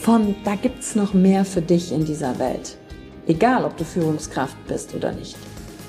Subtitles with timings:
[0.00, 2.76] von da gibt's noch mehr für dich in dieser Welt.
[3.26, 5.36] Egal, ob du Führungskraft bist oder nicht.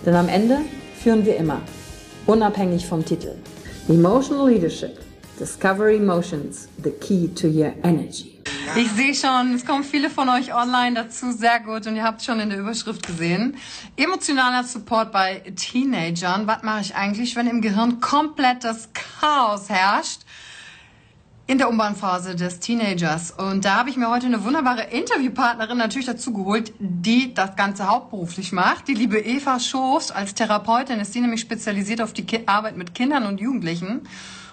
[0.06, 0.60] Denn am Ende
[1.02, 1.62] führen wir immer,
[2.26, 3.36] unabhängig vom Titel.
[3.88, 5.00] Emotional Leadership.
[5.40, 8.40] Discover Emotions, the key to your energy.
[8.76, 11.88] Ich sehe schon, es kommen viele von euch online dazu, sehr gut.
[11.88, 13.56] Und ihr habt schon in der Überschrift gesehen.
[13.96, 16.46] Emotionaler Support bei Teenagern.
[16.46, 20.22] Was mache ich eigentlich, wenn im Gehirn komplett das Chaos herrscht?
[21.50, 23.31] In der Umbahnphase des Teenagers.
[23.31, 27.89] Und da habe ich mir heute eine wunderbare Interviewpartnerin natürlich dazu geholt, die das Ganze
[27.89, 28.88] hauptberuflich macht.
[28.88, 32.94] Die liebe Eva Schoß als Therapeutin ist sie nämlich spezialisiert auf die Ki Arbeit mit
[32.94, 34.02] Kindern und Jugendlichen.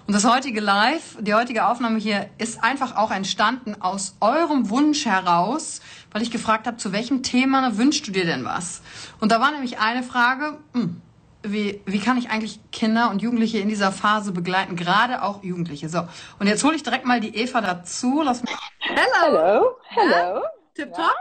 [0.06, 5.04] Und das heutige Live, die heutige Aufnahme hier, ist einfach auch entstanden aus eurem Wunsch
[5.04, 5.82] heraus,
[6.12, 8.80] weil ich gefragt habe, zu welchem Thema wünschst du dir denn was?
[9.20, 11.02] Und da war nämlich eine Frage, hm,
[11.52, 15.88] wie, wie kann ich eigentlich Kinder und Jugendliche in dieser Phase begleiten, gerade auch Jugendliche.
[15.88, 16.06] So,
[16.38, 18.22] und jetzt hole ich direkt mal die Eva dazu.
[18.22, 18.54] Lass mich.
[18.80, 19.76] Hello.
[19.88, 20.10] Hello.
[20.10, 20.42] Ja?
[20.74, 21.14] Tipptopp?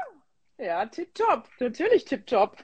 [0.57, 1.47] Ja, ja tipptopp.
[1.59, 2.57] Natürlich tipptopp.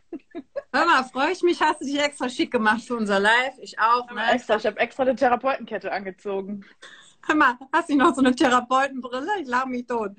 [0.74, 3.58] Hör mal, freue ich mich, hast du dich extra schick gemacht für unser Live?
[3.60, 4.10] Ich auch.
[4.12, 4.32] Ne?
[4.32, 6.66] Extra, ich habe extra eine Therapeutenkette angezogen.
[7.28, 9.42] Hör mal, hast du noch so eine Therapeutenbrille?
[9.42, 10.12] Ich lache mich tot.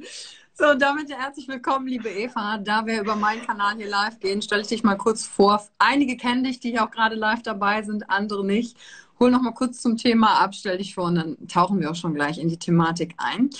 [0.54, 2.58] So, damit herzlich willkommen, liebe Eva.
[2.58, 5.66] Da wir über meinen Kanal hier live gehen, stelle ich dich mal kurz vor.
[5.78, 8.76] Einige kennen dich, die hier auch gerade live dabei sind, andere nicht
[9.22, 11.94] hol noch mal kurz zum Thema ab, stell dich vor und dann tauchen wir auch
[11.94, 13.50] schon gleich in die Thematik ein.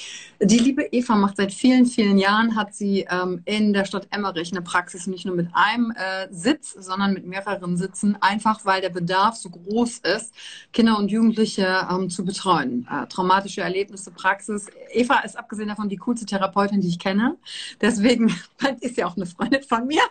[0.41, 4.51] Die liebe Eva macht seit vielen, vielen Jahren, hat sie ähm, in der Stadt Emmerich
[4.51, 8.91] eine Praxis nicht nur mit einem äh, Sitz, sondern mit mehreren Sitzen, einfach weil der
[8.91, 10.35] Bedarf so groß ist,
[10.73, 12.89] Kinder und Jugendliche ähm, zu betreuen.
[12.91, 14.67] Äh, traumatische Erlebnisse, Praxis.
[14.93, 17.37] Eva ist abgesehen davon die coolste Therapeutin, die ich kenne.
[17.81, 18.35] Deswegen
[18.81, 20.03] ist sie auch eine Freundin von mir,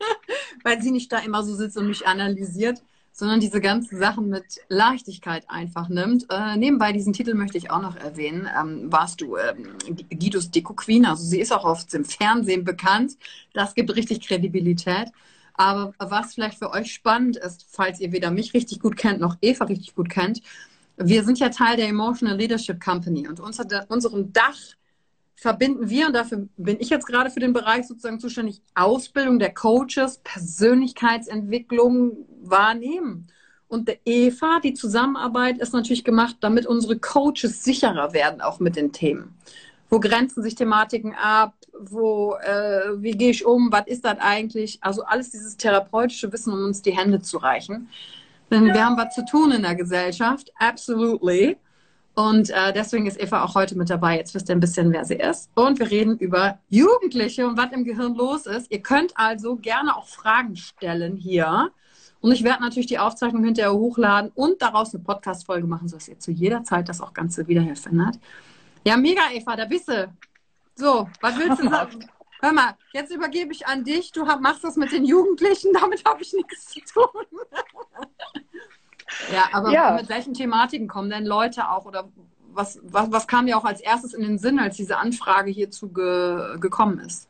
[0.64, 2.82] weil sie nicht da immer so sitzt und mich analysiert
[3.18, 6.26] sondern diese ganzen Sachen mit Leichtigkeit einfach nimmt.
[6.30, 8.48] Äh, nebenbei diesen Titel möchte ich auch noch erwähnen.
[8.56, 9.72] Ähm, warst du ähm,
[10.08, 11.04] Guidos Deko Queen?
[11.04, 13.16] Also sie ist auch oft im Fernsehen bekannt.
[13.54, 15.08] Das gibt richtig Kredibilität.
[15.54, 19.36] Aber was vielleicht für euch spannend ist, falls ihr weder mich richtig gut kennt noch
[19.40, 20.40] Eva richtig gut kennt,
[20.96, 24.58] wir sind ja Teil der Emotional Leadership Company und unter unserem Dach
[25.40, 29.54] verbinden wir, und dafür bin ich jetzt gerade für den Bereich sozusagen zuständig, Ausbildung der
[29.54, 33.28] Coaches, Persönlichkeitsentwicklung wahrnehmen.
[33.68, 38.74] Und der Eva, die Zusammenarbeit ist natürlich gemacht, damit unsere Coaches sicherer werden, auch mit
[38.74, 39.38] den Themen.
[39.88, 41.54] Wo grenzen sich Thematiken ab?
[41.78, 43.70] Wo, äh, wie gehe ich um?
[43.70, 44.78] Was ist das eigentlich?
[44.80, 47.88] Also alles dieses therapeutische Wissen, um uns die Hände zu reichen.
[48.50, 51.56] Denn wir haben was zu tun in der Gesellschaft, absolutely.
[52.18, 54.16] Und äh, deswegen ist Eva auch heute mit dabei.
[54.16, 55.52] Jetzt wisst ihr ein bisschen, wer sie ist.
[55.54, 58.72] Und wir reden über Jugendliche und was im Gehirn los ist.
[58.72, 61.70] Ihr könnt also gerne auch Fragen stellen hier.
[62.20, 66.18] Und ich werde natürlich die Aufzeichnung hinterher hochladen und daraus eine Podcast-Folge machen, sodass ihr
[66.18, 68.18] zu jeder Zeit das auch Ganze wieder hier findet.
[68.84, 70.12] Ja, mega, Eva, da bist du.
[70.74, 72.04] So, was willst du sagen?
[72.40, 74.10] Hör mal, jetzt übergebe ich an dich.
[74.10, 77.26] Du machst das mit den Jugendlichen, damit habe ich nichts zu tun.
[79.32, 79.92] Ja, aber ja.
[79.92, 82.08] mit welchen Thematiken kommen denn Leute auch oder
[82.52, 85.92] was, was, was kam dir auch als erstes in den Sinn, als diese Anfrage hierzu
[85.92, 87.28] ge, gekommen ist?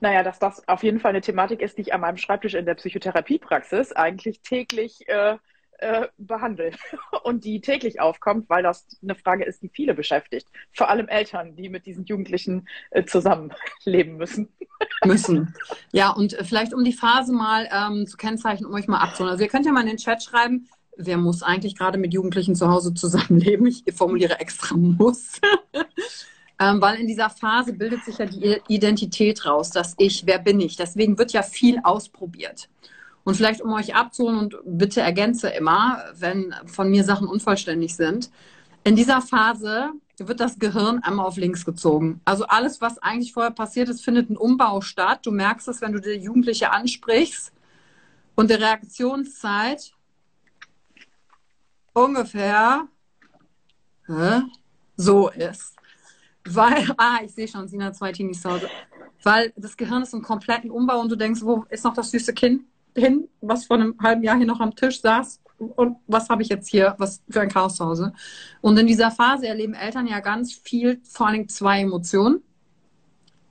[0.00, 2.64] Naja, dass das auf jeden Fall eine Thematik ist, die ich an meinem Schreibtisch in
[2.64, 5.36] der Psychotherapiepraxis eigentlich täglich äh,
[5.80, 6.72] äh, behandle
[7.22, 10.48] und die täglich aufkommt, weil das eine Frage ist, die viele beschäftigt.
[10.72, 14.48] Vor allem Eltern, die mit diesen Jugendlichen äh, zusammenleben müssen.
[15.04, 15.54] Müssen.
[15.92, 19.32] Ja, und äh, vielleicht um die Phase mal ähm, zu kennzeichnen, um euch mal abzuholen.
[19.32, 20.68] Also ihr könnt ja mal in den Chat schreiben,
[21.06, 23.66] wer muss eigentlich gerade mit Jugendlichen zu Hause zusammenleben?
[23.66, 25.40] Ich formuliere extra muss.
[26.60, 30.60] ähm, weil in dieser Phase bildet sich ja die Identität raus, das Ich, wer bin
[30.60, 30.76] ich?
[30.76, 32.68] Deswegen wird ja viel ausprobiert.
[33.24, 38.30] Und vielleicht, um euch abzuholen und bitte ergänze immer, wenn von mir Sachen unvollständig sind.
[38.82, 42.20] In dieser Phase wird das Gehirn einmal auf links gezogen.
[42.24, 45.20] Also alles, was eigentlich vorher passiert ist, findet ein Umbau statt.
[45.24, 47.52] Du merkst es, wenn du die Jugendliche ansprichst
[48.34, 49.92] und die Reaktionszeit
[51.92, 52.88] ungefähr
[54.06, 54.42] hä,
[54.96, 55.76] so ist.
[56.44, 58.68] Weil, ah, ich sehe schon, Sina zwei Teenies zu Hause.
[59.22, 62.32] Weil das Gehirn ist im kompletten Umbau und du denkst, wo ist noch das süße
[62.32, 62.62] Kind?
[62.96, 66.48] hin, was vor einem halben Jahr hier noch am Tisch saß und was habe ich
[66.48, 68.12] jetzt hier, was für ein Chaos zu Hause.
[68.60, 72.42] Und in dieser Phase erleben Eltern ja ganz viel, vor allem zwei Emotionen.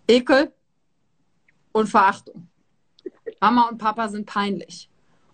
[0.08, 0.52] Ekel
[1.72, 2.48] und Verachtung.
[3.40, 4.90] Mama und Papa sind peinlich.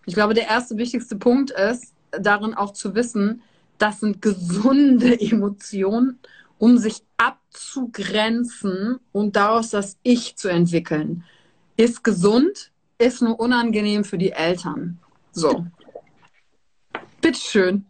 [0.05, 3.41] Ich glaube, der erste wichtigste Punkt ist, darin auch zu wissen,
[3.77, 6.19] das sind gesunde Emotionen,
[6.57, 11.23] um sich abzugrenzen und daraus das Ich zu entwickeln.
[11.77, 14.99] Ist gesund, ist nur unangenehm für die Eltern.
[15.31, 15.65] So.
[17.21, 17.85] Bitteschön.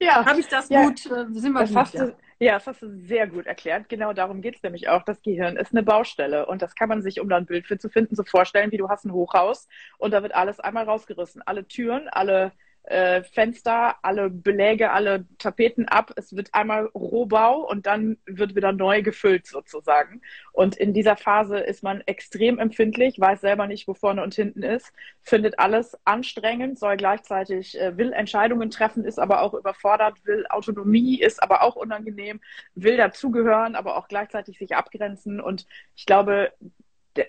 [0.00, 0.24] Ja.
[0.26, 0.84] Habe ich das ja.
[0.84, 1.06] gut?
[1.06, 1.94] Äh, sind wir gut?
[1.94, 2.12] Ja.
[2.38, 3.88] ja, das hast du sehr gut erklärt.
[3.88, 5.02] Genau darum geht es nämlich auch.
[5.04, 7.78] Das Gehirn ist eine Baustelle und das kann man sich, um da ein Bild für
[7.78, 9.68] zu finden, so vorstellen, wie du hast ein Hochhaus
[9.98, 11.42] und da wird alles einmal rausgerissen.
[11.46, 12.52] Alle Türen, alle
[12.84, 16.12] äh, Fenster, alle Beläge, alle Tapeten ab.
[16.16, 20.20] Es wird einmal Rohbau und dann wird wieder neu gefüllt sozusagen.
[20.52, 24.62] Und in dieser Phase ist man extrem empfindlich, weiß selber nicht, wo vorne und hinten
[24.62, 24.92] ist,
[25.22, 31.20] findet alles anstrengend, soll gleichzeitig, äh, will Entscheidungen treffen, ist aber auch überfordert, will Autonomie,
[31.20, 32.40] ist aber auch unangenehm,
[32.74, 35.40] will dazugehören, aber auch gleichzeitig sich abgrenzen.
[35.40, 36.52] Und ich glaube,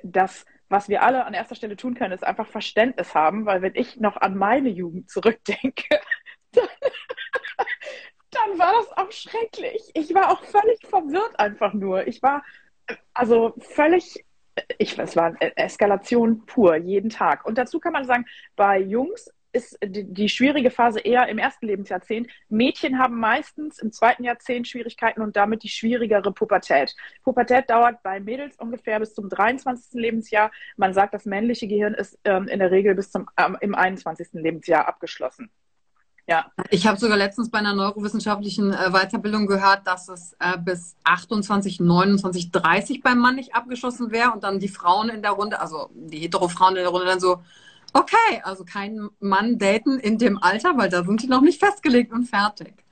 [0.02, 3.76] dass was wir alle an erster Stelle tun können, ist einfach Verständnis haben, weil wenn
[3.76, 6.02] ich noch an meine Jugend zurückdenke,
[6.52, 6.68] dann,
[8.32, 9.92] dann war das auch schrecklich.
[9.94, 12.08] Ich war auch völlig verwirrt einfach nur.
[12.08, 12.44] Ich war
[13.14, 14.26] also völlig,
[14.78, 17.46] ich, es war Eskalation pur, jeden Tag.
[17.46, 18.26] Und dazu kann man sagen,
[18.56, 22.28] bei Jungs ist die, die schwierige Phase eher im ersten Lebensjahrzehnt.
[22.50, 26.96] Mädchen haben meistens im zweiten Jahrzehnt Schwierigkeiten und damit die schwierigere Pubertät.
[27.24, 29.94] Pubertät dauert bei Mädels ungefähr bis zum 23.
[29.94, 30.52] Lebensjahr.
[30.76, 34.30] Man sagt, das männliche Gehirn ist ähm, in der Regel bis zum ähm, im 21.
[34.34, 35.52] Lebensjahr abgeschlossen.
[36.26, 40.96] Ja, Ich habe sogar letztens bei einer neurowissenschaftlichen äh, Weiterbildung gehört, dass es äh, bis
[41.04, 45.60] 28, 29, 30 beim Mann nicht abgeschlossen wäre und dann die Frauen in der Runde,
[45.60, 47.42] also die hetero-Frauen in der Runde dann so,
[47.94, 52.12] okay, also kein Mann daten in dem Alter, weil da sind die noch nicht festgelegt
[52.12, 52.84] und fertig.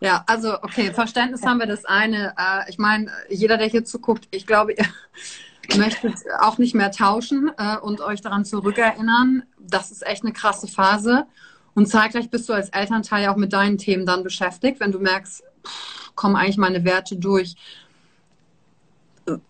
[0.00, 2.34] Ja, also okay, Verständnis haben wir das eine.
[2.38, 4.86] Äh, ich meine, jeder, der hier zuguckt, ich glaube, ihr
[5.76, 9.42] möchtet auch nicht mehr tauschen äh, und euch daran zurückerinnern.
[9.58, 11.26] Das ist echt eine krasse Phase.
[11.74, 14.98] Und zeitgleich bist du als Elternteil ja auch mit deinen Themen dann beschäftigt, wenn du
[14.98, 17.54] merkst, pff, kommen eigentlich meine Werte durch.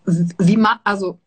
[0.05, 1.19] Wie also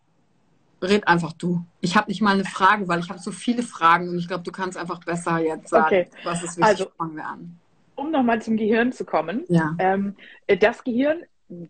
[0.82, 1.64] red einfach du.
[1.80, 4.44] Ich habe nicht mal eine Frage, weil ich habe so viele Fragen und ich glaube,
[4.44, 6.08] du kannst einfach besser jetzt sagen, Okay.
[6.24, 6.64] was ist wichtig.
[6.64, 7.58] Also- fangen wir an.
[7.94, 9.44] um nochmal zum Gehirn zu kommen.
[9.48, 9.76] Ja.
[9.78, 10.16] Ähm,
[10.60, 11.22] das Gehirn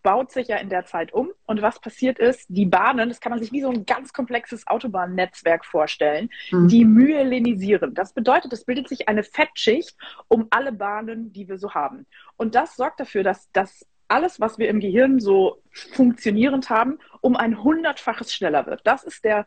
[0.05, 1.31] baut sich ja in der Zeit um.
[1.45, 4.65] Und was passiert ist, die Bahnen, das kann man sich wie so ein ganz komplexes
[4.69, 6.69] Autobahnnetzwerk vorstellen, Mhm.
[6.69, 7.93] die myelinisieren.
[7.95, 9.97] Das bedeutet, es bildet sich eine Fettschicht
[10.29, 12.07] um alle Bahnen, die wir so haben.
[12.37, 17.37] Und das sorgt dafür, dass das alles, was wir im Gehirn so funktionierend haben, um
[17.37, 18.83] ein hundertfaches schneller wird.
[18.85, 19.47] Das ist der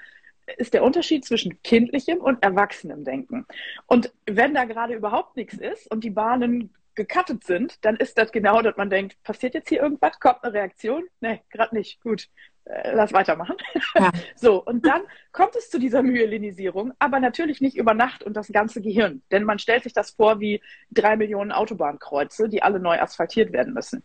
[0.57, 3.47] ist der Unterschied zwischen kindlichem und erwachsenem Denken.
[3.87, 8.31] Und wenn da gerade überhaupt nichts ist und die Bahnen gecuttet sind, dann ist das
[8.31, 10.19] genau, dass man denkt, passiert jetzt hier irgendwas?
[10.19, 11.03] Kommt eine Reaktion?
[11.19, 11.99] Nee, gerade nicht.
[12.01, 12.29] Gut,
[12.65, 13.55] äh, lass weitermachen.
[13.95, 14.11] Ja.
[14.35, 18.49] So, und dann kommt es zu dieser Myelinisierung, aber natürlich nicht über Nacht und das
[18.49, 19.23] ganze Gehirn.
[19.31, 23.73] Denn man stellt sich das vor wie drei Millionen Autobahnkreuze, die alle neu asphaltiert werden
[23.73, 24.03] müssen.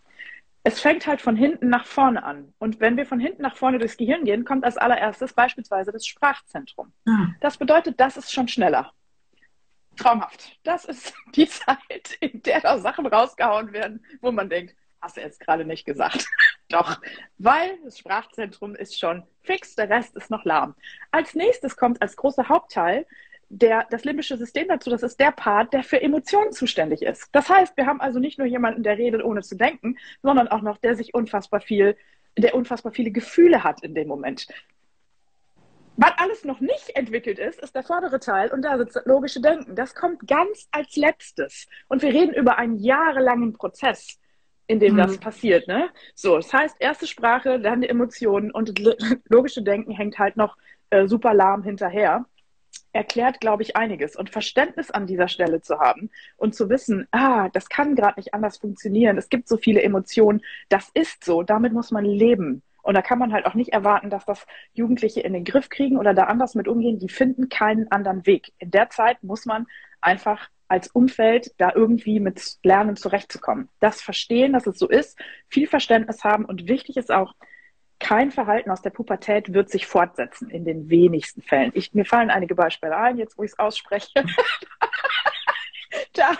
[0.62, 2.52] Es fängt halt von hinten nach vorne an.
[2.58, 6.06] Und wenn wir von hinten nach vorne durchs Gehirn gehen, kommt als allererstes beispielsweise das
[6.06, 6.92] Sprachzentrum.
[7.06, 7.28] Ah.
[7.40, 8.92] Das bedeutet, das ist schon schneller.
[9.96, 10.58] Traumhaft.
[10.62, 15.22] Das ist die Zeit, in der da Sachen rausgehauen werden, wo man denkt, hast du
[15.22, 16.26] jetzt gerade nicht gesagt.
[16.68, 17.00] Doch,
[17.38, 20.74] weil das Sprachzentrum ist schon fix, der Rest ist noch lahm.
[21.10, 23.06] Als nächstes kommt als großer Hauptteil
[23.50, 24.90] der, das limbische System dazu.
[24.90, 27.28] Das ist der Part, der für Emotionen zuständig ist.
[27.32, 30.62] Das heißt, wir haben also nicht nur jemanden, der redet, ohne zu denken, sondern auch
[30.62, 31.96] noch, der sich unfassbar viel,
[32.38, 34.46] der unfassbar viele Gefühle hat in dem Moment
[35.96, 39.40] Was alles noch nicht entwickelt ist, ist der vordere Teil und da sitzt das logische
[39.40, 39.74] Denken.
[39.74, 41.66] Das kommt ganz als letztes.
[41.88, 44.20] Und wir reden über einen jahrelangen Prozess,
[44.68, 44.98] in dem mhm.
[44.98, 45.66] das passiert.
[45.66, 45.90] Ne?
[46.14, 48.78] So, das heißt, erste Sprache, dann die Emotionen und
[49.28, 50.56] logische Denken hängt halt noch
[50.90, 52.26] äh, super lahm hinterher
[52.92, 54.16] erklärt, glaube ich, einiges.
[54.16, 58.34] Und Verständnis an dieser Stelle zu haben und zu wissen, ah, das kann gerade nicht
[58.34, 59.18] anders funktionieren.
[59.18, 60.42] Es gibt so viele Emotionen.
[60.68, 61.42] Das ist so.
[61.42, 62.62] Damit muss man leben.
[62.82, 65.98] Und da kann man halt auch nicht erwarten, dass das Jugendliche in den Griff kriegen
[65.98, 66.98] oder da anders mit umgehen.
[66.98, 68.52] Die finden keinen anderen Weg.
[68.58, 69.66] In der Zeit muss man
[70.00, 73.68] einfach als Umfeld da irgendwie mit lernen zurechtzukommen.
[73.80, 75.18] Das verstehen, dass es so ist,
[75.48, 77.34] viel Verständnis haben und wichtig ist auch,
[78.00, 81.70] kein Verhalten aus der Pubertät wird sich fortsetzen, in den wenigsten Fällen.
[81.74, 84.08] Ich, mir fallen einige Beispiele ein, jetzt wo ich es ausspreche.
[86.14, 86.32] da.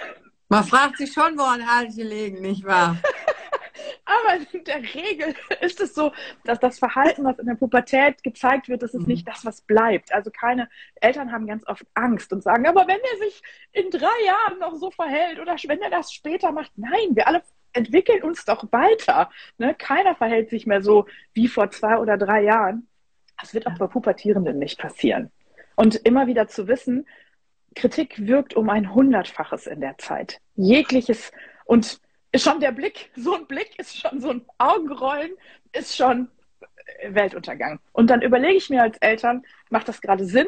[0.48, 2.96] Man fragt sich schon, woran Halte liegen, nicht wahr?
[4.04, 6.12] Aber in der Regel ist es so,
[6.44, 9.08] dass das Verhalten, was in der Pubertät gezeigt wird, das ist mhm.
[9.08, 10.12] nicht das, was bleibt.
[10.12, 14.24] Also keine Eltern haben ganz oft Angst und sagen, aber wenn er sich in drei
[14.26, 18.44] Jahren noch so verhält oder wenn er das später macht, nein, wir alle entwickeln uns
[18.44, 19.30] doch weiter.
[19.58, 19.74] Ne?
[19.74, 22.88] Keiner verhält sich mehr so wie vor zwei oder drei Jahren.
[23.40, 25.30] Das wird auch bei Pubertierenden nicht passieren.
[25.76, 27.06] Und immer wieder zu wissen,
[27.74, 30.40] Kritik wirkt um ein Hundertfaches in der Zeit.
[30.56, 31.32] Jegliches
[31.64, 32.00] und
[32.32, 35.32] ist schon der Blick, so ein Blick ist schon so ein Augenrollen,
[35.72, 36.28] ist schon
[37.08, 37.80] Weltuntergang.
[37.92, 40.46] Und dann überlege ich mir als Eltern, macht das gerade Sinn?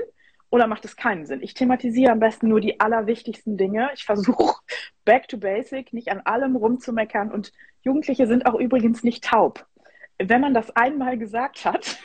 [0.53, 1.43] Oder macht es keinen Sinn?
[1.43, 3.89] Ich thematisiere am besten nur die allerwichtigsten Dinge.
[3.95, 4.55] Ich versuche
[5.07, 7.33] back to basic, nicht an allem rumzumeckern.
[7.33, 9.67] Und Jugendliche sind auch übrigens nicht taub.
[10.19, 11.99] Wenn man das einmal gesagt hat,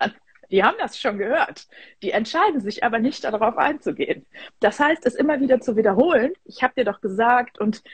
[0.50, 1.68] die haben das schon gehört.
[2.02, 4.26] Die entscheiden sich aber nicht darauf einzugehen.
[4.58, 6.32] Das heißt, es immer wieder zu wiederholen.
[6.44, 7.84] Ich habe dir doch gesagt und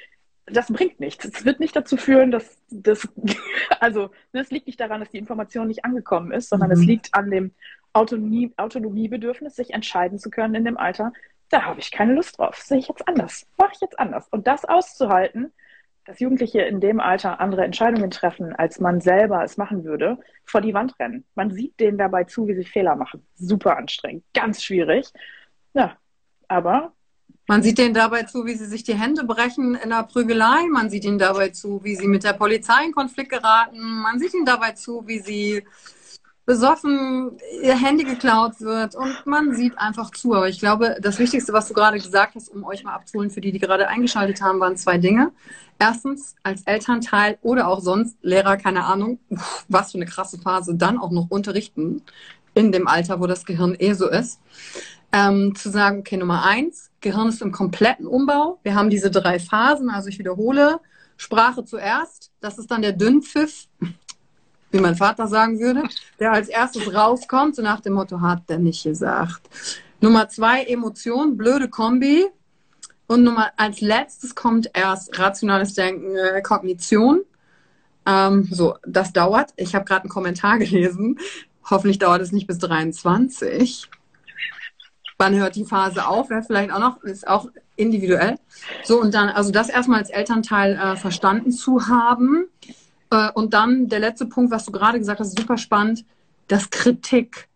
[0.46, 1.26] das bringt nichts.
[1.26, 3.06] Es wird nicht dazu führen, dass das,
[3.80, 6.76] also das liegt nicht daran, dass die Information nicht angekommen ist, sondern mhm.
[6.76, 7.52] es liegt an dem
[7.92, 11.12] Autonomie, Autonomiebedürfnis, sich entscheiden zu können in dem Alter,
[11.50, 12.56] da habe ich keine Lust drauf.
[12.56, 13.47] Sehe ich jetzt anders.
[13.59, 14.28] Mache ich jetzt anders.
[14.30, 15.52] Und das auszuhalten,
[16.04, 20.61] dass Jugendliche in dem Alter andere Entscheidungen treffen, als man selber es machen würde, vor
[20.61, 21.25] die Wand rennen.
[21.35, 23.26] Man sieht denen dabei zu, wie sie Fehler machen.
[23.35, 25.12] Super anstrengend, ganz schwierig.
[25.75, 25.97] Ja,
[26.49, 26.92] aber.
[27.47, 30.66] Man sieht denen dabei zu, wie sie sich die Hände brechen in der Prügelei.
[30.70, 33.80] Man sieht ihnen dabei zu, wie sie mit der Polizei in Konflikt geraten.
[34.02, 35.64] Man sieht ihnen dabei zu, wie sie
[36.47, 40.35] besoffen ihr Handy geklaut wird und man sieht einfach zu.
[40.35, 43.40] Aber ich glaube, das Wichtigste, was du gerade gesagt hast, um euch mal abzuholen, für
[43.40, 45.32] die, die gerade eingeschaltet haben, waren zwei Dinge.
[45.78, 49.18] Erstens, als Elternteil oder auch sonst Lehrer, keine Ahnung,
[49.68, 52.02] was für eine krasse Phase, dann auch noch unterrichten
[52.54, 54.40] in dem Alter, wo das Gehirn eh so ist.
[55.12, 58.61] Ähm, zu sagen, okay, Nummer eins, Gehirn ist im kompletten Umbau.
[58.62, 60.80] Wir haben diese drei Phasen, also ich wiederhole,
[61.16, 63.66] Sprache zuerst, das ist dann der Dünnpfiff,
[64.70, 65.82] wie mein Vater sagen würde,
[66.18, 69.42] der als erstes rauskommt, so nach dem Motto, hat der nicht gesagt.
[70.00, 72.26] Nummer zwei, Emotion, blöde Kombi.
[73.06, 77.22] Und Nummer, als letztes kommt erst rationales Denken, äh, Kognition.
[78.06, 79.50] Ähm, so, das dauert.
[79.56, 81.18] Ich habe gerade einen Kommentar gelesen.
[81.68, 83.88] Hoffentlich dauert es nicht bis 23.
[85.18, 86.30] Wann hört die Phase auf?
[86.30, 88.36] Wäre vielleicht auch noch, ist auch individuell.
[88.84, 92.46] So, und dann, also das erstmal als Elternteil äh, verstanden zu haben.
[93.10, 96.04] Äh, und dann der letzte Punkt, was du gerade gesagt hast, super spannend,
[96.48, 97.48] dass Kritik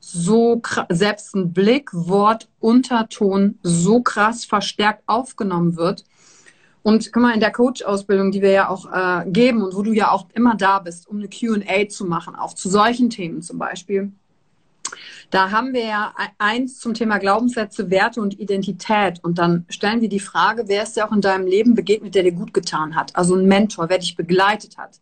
[0.00, 6.04] so selbst ein Blick, Wort, Unterton so krass verstärkt aufgenommen wird.
[6.82, 9.92] Und guck mal, in der Coach-Ausbildung, die wir ja auch äh, geben und wo du
[9.92, 13.56] ja auch immer da bist, um eine QA zu machen, auch zu solchen Themen zum
[13.58, 14.12] Beispiel,
[15.30, 19.22] da haben wir ja eins zum Thema Glaubenssätze, Werte und Identität.
[19.22, 22.22] Und dann stellen wir die Frage, wer ist dir auch in deinem Leben begegnet, der
[22.22, 23.14] dir gut getan hat?
[23.16, 25.00] Also ein Mentor, wer dich begleitet hat.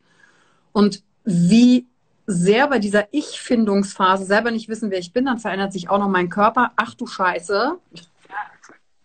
[0.73, 1.87] Und wie
[2.27, 6.09] sehr bei dieser Ich-Findungsphase selber nicht wissen, wer ich bin, dann verändert sich auch noch
[6.09, 6.73] mein Körper.
[6.77, 7.79] Ach du Scheiße.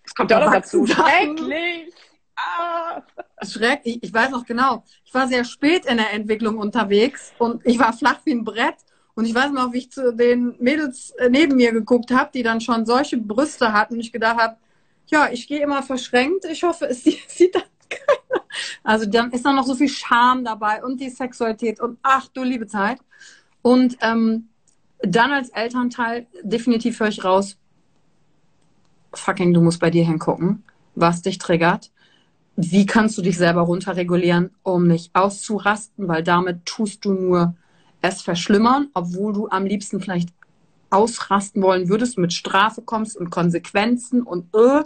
[0.04, 0.86] Das kommt ja auch noch dazu.
[0.86, 1.94] Schrecklich.
[2.36, 3.02] Ah.
[3.44, 4.84] Schreck, ich, ich weiß noch genau.
[5.04, 8.76] Ich war sehr spät in der Entwicklung unterwegs und ich war flach wie ein Brett
[9.18, 12.44] und ich weiß noch, wie ich zu den Mädels äh, neben mir geguckt habe, die
[12.44, 14.58] dann schon solche Brüste hatten und ich gedacht habe,
[15.08, 16.46] ja, ich gehe immer verschränkt.
[16.46, 18.44] Ich hoffe, es sieht das keiner.
[18.84, 22.44] Also dann ist da noch so viel Scham dabei und die Sexualität und ach du
[22.44, 23.00] liebe Zeit.
[23.64, 24.50] Und ähm,
[25.00, 27.58] dann als Elternteil definitiv höre ich raus,
[29.16, 31.90] fucking, du musst bei dir hingucken, was dich triggert.
[32.56, 37.56] Wie kannst du dich selber runterregulieren, um nicht auszurasten, weil damit tust du nur
[38.02, 40.30] es verschlimmern, obwohl du am liebsten vielleicht
[40.90, 44.84] ausrasten wollen würdest, mit Strafe kommst und Konsequenzen und äh,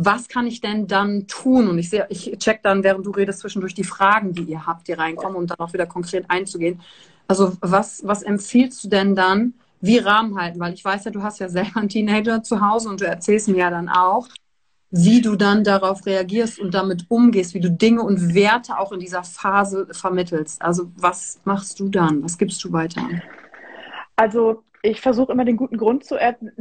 [0.00, 1.68] was kann ich denn dann tun?
[1.68, 4.86] Und ich sehe, ich check dann, während du redest, zwischendurch die Fragen, die ihr habt,
[4.86, 6.80] die reinkommen und dann auch wieder konkret einzugehen.
[7.26, 10.60] Also was, was empfiehlst du denn dann, wie Rahmen halten?
[10.60, 13.48] Weil ich weiß ja, du hast ja selber einen Teenager zu Hause und du erzählst
[13.48, 14.28] mir ja dann auch,
[14.90, 19.00] wie du dann darauf reagierst und damit umgehst, wie du Dinge und Werte auch in
[19.00, 20.62] dieser Phase vermittelst.
[20.62, 22.22] Also was machst du dann?
[22.24, 23.02] Was gibst du weiter?
[24.16, 26.16] Also ich versuche immer den guten Grund zu,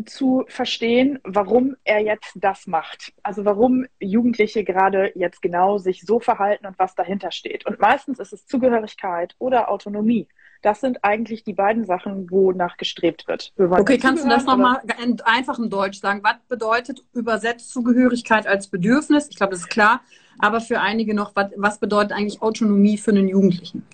[0.06, 3.14] zu verstehen, warum er jetzt das macht.
[3.24, 7.66] Also warum Jugendliche gerade jetzt genau sich so verhalten und was dahinter steht.
[7.66, 10.28] Und meistens ist es Zugehörigkeit oder Autonomie.
[10.62, 13.54] Das sind eigentlich die beiden Sachen, wonach gestrebt wird.
[13.58, 16.22] Okay, kannst du das nochmal in einfachem Deutsch sagen?
[16.24, 19.28] Was bedeutet übersetzt Zugehörigkeit als Bedürfnis?
[19.30, 20.02] Ich glaube, das ist klar.
[20.40, 23.86] Aber für einige noch, was, was bedeutet eigentlich Autonomie für einen Jugendlichen?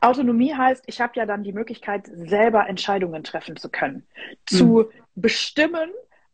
[0.00, 4.06] Autonomie heißt, ich habe ja dann die Möglichkeit, selber Entscheidungen treffen zu können,
[4.50, 4.56] mhm.
[4.56, 5.90] zu bestimmen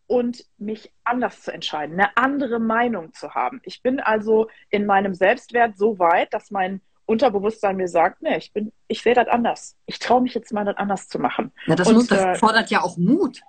[0.06, 3.60] und mich anders zu entscheiden, eine andere Meinung zu haben.
[3.64, 8.52] Ich bin also in meinem Selbstwert so weit, dass mein Unterbewusstsein mir sagt, nee, ich
[8.52, 9.76] bin, ich sehe das anders.
[9.86, 11.52] Ich traue mich jetzt mal, das anders zu machen.
[11.66, 13.42] Ja, das, und, muss, das äh, fordert ja auch Mut.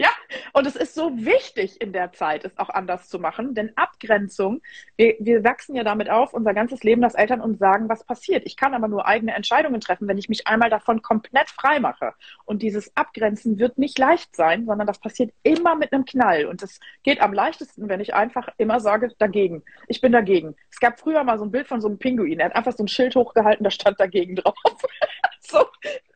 [0.00, 0.10] Ja,
[0.52, 4.62] und es ist so wichtig in der Zeit, es auch anders zu machen, denn Abgrenzung,
[4.96, 8.44] wir, wir wachsen ja damit auf, unser ganzes Leben, dass Eltern uns sagen, was passiert.
[8.46, 12.14] Ich kann aber nur eigene Entscheidungen treffen, wenn ich mich einmal davon komplett frei mache.
[12.44, 16.46] Und dieses Abgrenzen wird nicht leicht sein, sondern das passiert immer mit einem Knall.
[16.46, 19.64] Und es geht am leichtesten, wenn ich einfach immer sage, dagegen.
[19.88, 20.54] Ich bin dagegen.
[20.70, 22.38] Es gab früher mal so ein Bild von so einem Pinguin.
[22.38, 24.54] Er hat einfach so ein Schild hochgehalten, da stand dagegen drauf.
[25.40, 25.58] so,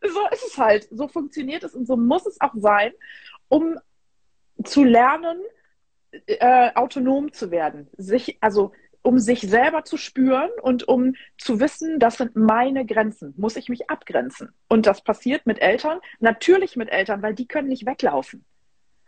[0.03, 0.87] so ist es halt.
[0.93, 2.93] So funktioniert es und so muss es auch sein
[3.53, 3.79] um
[4.65, 5.39] zu lernen,
[6.27, 7.91] äh, autonom zu werden.
[7.99, 13.35] Sich, also um sich selber zu spüren und um zu wissen, das sind meine Grenzen,
[13.37, 14.55] muss ich mich abgrenzen.
[14.69, 18.47] Und das passiert mit Eltern, natürlich mit Eltern, weil die können nicht weglaufen.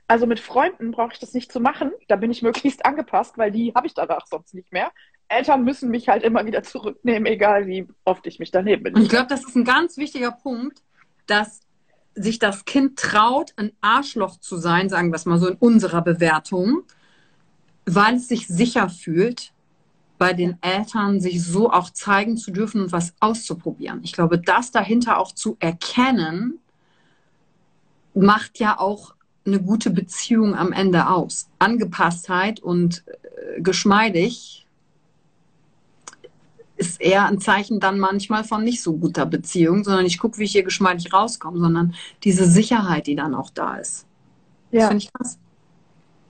[0.09, 1.93] Also mit Freunden brauche ich das nicht zu machen.
[2.09, 4.93] Da bin ich möglichst angepasst, weil die habe ich danach sonst nicht mehr.
[5.29, 8.95] Eltern müssen mich halt immer wieder zurücknehmen, egal wie oft ich mich daneben bin.
[8.95, 10.83] Und ich glaube, das ist ein ganz wichtiger Punkt,
[11.27, 11.64] dass
[12.15, 16.03] sich das Kind traut, ein Arschloch zu sein, sagen wir es mal so in unserer
[16.03, 16.83] Bewertung,
[17.87, 19.53] weil es sich sicher fühlt,
[20.19, 24.01] bei den Eltern sich so auch zeigen zu dürfen und was auszuprobieren.
[24.05, 26.61] Ich glaube, das dahinter auch zu erkennen,
[28.15, 31.49] macht ja auch eine gute Beziehung am Ende aus.
[31.59, 34.64] Angepasstheit und äh, geschmeidig
[36.77, 40.45] ist eher ein Zeichen dann manchmal von nicht so guter Beziehung, sondern ich gucke, wie
[40.45, 44.07] ich hier geschmeidig rauskomme, sondern diese Sicherheit, die dann auch da ist.
[44.71, 44.81] Ja.
[44.81, 45.39] Das finde ich krass.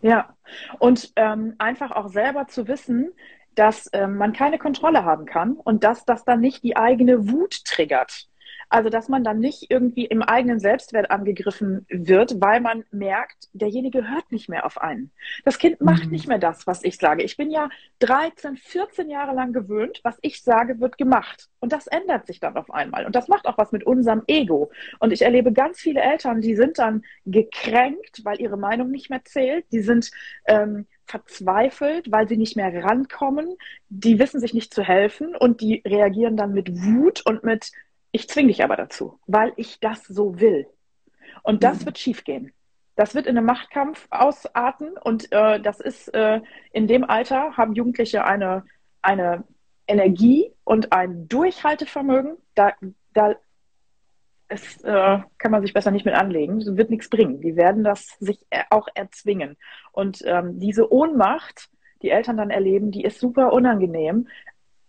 [0.03, 0.35] Ja,
[0.79, 3.11] und ähm, einfach auch selber zu wissen,
[3.55, 7.65] dass ähm, man keine Kontrolle haben kann und dass das dann nicht die eigene Wut
[7.65, 8.29] triggert.
[8.75, 14.11] Also, dass man dann nicht irgendwie im eigenen Selbstwert angegriffen wird, weil man merkt, derjenige
[14.11, 15.13] hört nicht mehr auf einen.
[15.45, 16.11] Das Kind macht mhm.
[16.11, 17.23] nicht mehr das, was ich sage.
[17.23, 17.69] Ich bin ja
[18.01, 21.49] 13, 14 Jahre lang gewöhnt, was ich sage, wird gemacht.
[21.61, 23.07] Und das ändert sich dann auf einmal.
[23.07, 24.73] Und das macht auch was mit unserem Ego.
[24.99, 29.25] Und ich erlebe ganz viele Eltern, die sind dann gekränkt, weil ihre Meinung nicht mehr
[29.25, 29.67] zählt.
[29.71, 30.11] Die sind
[30.47, 33.55] ähm, verzweifelt, weil sie nicht mehr rankommen.
[33.89, 37.71] Die wissen sich nicht zu helfen und die reagieren dann mit Wut und mit
[38.15, 40.69] ich zwinge dich aber dazu, weil ich das so will.
[41.43, 41.87] Und das mhm.
[41.87, 42.53] wird schiefgehen.
[42.95, 46.41] Das wird in einem Machtkampf ausarten und äh, das ist äh,
[46.73, 48.65] in dem Alter haben Jugendliche eine,
[49.03, 49.43] eine
[49.89, 52.37] Energie und ein Durchhaltevermögen.
[52.55, 52.75] Da,
[53.15, 53.35] da
[54.49, 56.61] ist, äh, kann man sich besser nicht mit anlegen.
[56.61, 57.41] Das wird nichts bringen.
[57.41, 59.57] Die werden das sich auch erzwingen.
[59.91, 61.69] Und ähm, diese Ohnmacht,
[62.03, 64.29] die Eltern dann erleben, die ist super unangenehm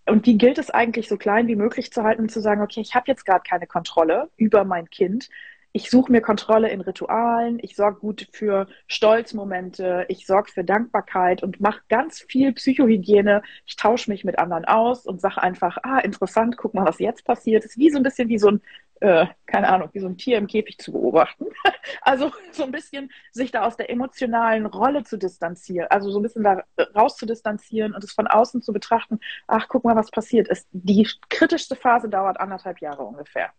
[0.07, 2.81] und die gilt es eigentlich so klein wie möglich zu halten und zu sagen, okay,
[2.81, 5.29] ich habe jetzt gerade keine Kontrolle über mein Kind.
[5.75, 11.43] Ich suche mir Kontrolle in Ritualen, ich sorge gut für Stolzmomente, ich sorge für Dankbarkeit
[11.43, 13.41] und mache ganz viel Psychohygiene.
[13.65, 17.25] Ich tausche mich mit anderen aus und sage einfach, ah, interessant, guck mal, was jetzt
[17.25, 17.65] passiert.
[17.65, 18.61] Ist wie so ein bisschen wie so ein
[19.01, 21.47] äh, keine Ahnung, wie so ein Tier im Käfig zu beobachten.
[22.01, 26.23] also so ein bisschen sich da aus der emotionalen Rolle zu distanzieren, also so ein
[26.23, 26.63] bisschen da
[26.95, 30.69] raus zu distanzieren und es von außen zu betrachten, ach, guck mal, was passiert ist.
[30.71, 33.51] Die kritischste Phase dauert anderthalb Jahre ungefähr.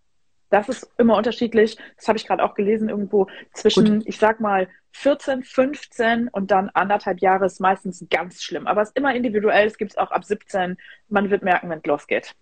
[0.50, 1.76] Das ist immer unterschiedlich.
[1.96, 4.08] Das habe ich gerade auch gelesen irgendwo zwischen, Gut.
[4.08, 8.66] ich sag mal, 14, 15 und dann anderthalb Jahre ist meistens ganz schlimm.
[8.66, 9.66] Aber es ist immer individuell.
[9.66, 10.78] Es gibt es auch ab 17.
[11.08, 12.34] Man wird merken, wenn es losgeht.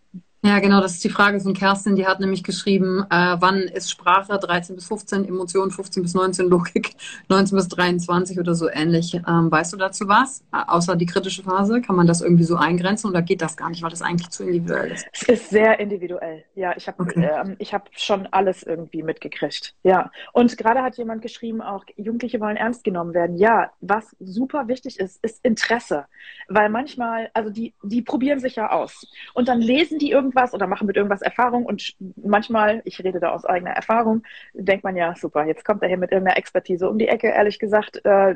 [0.47, 1.97] Ja, genau, das ist die Frage von Kerstin.
[1.97, 6.51] Die hat nämlich geschrieben, äh, wann ist Sprache 13 bis 15, Emotionen 15 bis 19,
[6.51, 6.97] Logik
[7.31, 9.15] 19 bis 23 oder so ähnlich.
[9.15, 10.45] Ähm, weißt du dazu was?
[10.53, 13.71] Äh, außer die kritische Phase, kann man das irgendwie so eingrenzen oder geht das gar
[13.71, 15.07] nicht, weil das eigentlich zu individuell ist?
[15.13, 16.45] Es ist sehr individuell.
[16.55, 17.27] Ja, ich habe okay.
[17.41, 19.75] ähm, ich hab schon alles irgendwie mitgekriegt.
[19.83, 23.39] Ja, und gerade hat jemand geschrieben, auch Jugendliche wollen ernst genommen werden.
[23.39, 26.05] Ja, was super wichtig ist, ist Interesse,
[26.49, 30.55] weil manchmal, also die die probieren sich ja aus und dann lesen die irgendwie irgendwas
[30.55, 34.97] oder mache mit irgendwas Erfahrung und manchmal, ich rede da aus eigener Erfahrung, denkt man
[34.97, 37.29] ja, super, jetzt kommt er hier mit irgendeiner Expertise um die Ecke.
[37.29, 38.35] Ehrlich gesagt, äh,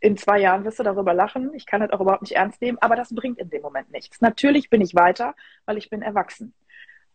[0.00, 1.52] in zwei Jahren wirst du darüber lachen.
[1.54, 4.20] Ich kann das auch überhaupt nicht ernst nehmen, aber das bringt in dem Moment nichts.
[4.20, 5.34] Natürlich bin ich weiter,
[5.66, 6.52] weil ich bin erwachsen.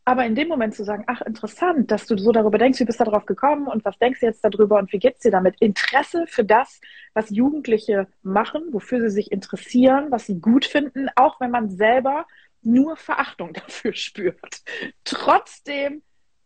[0.05, 2.99] Aber in dem Moment zu sagen, ach, interessant, dass du so darüber denkst, wie bist
[2.99, 5.55] du darauf gekommen und was denkst du jetzt darüber und wie geht's dir damit?
[5.61, 6.81] Interesse für das,
[7.13, 12.25] was Jugendliche machen, wofür sie sich interessieren, was sie gut finden, auch wenn man selber
[12.65, 14.61] nur Verachtung dafür spürt.
[15.03, 16.01] Trotzdem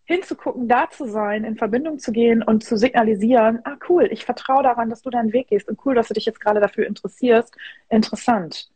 [0.07, 4.63] hinzugucken, da zu sein, in Verbindung zu gehen und zu signalisieren, ah cool, ich vertraue
[4.63, 7.53] daran, dass du deinen Weg gehst und cool, dass du dich jetzt gerade dafür interessierst.
[7.89, 8.69] Interessant.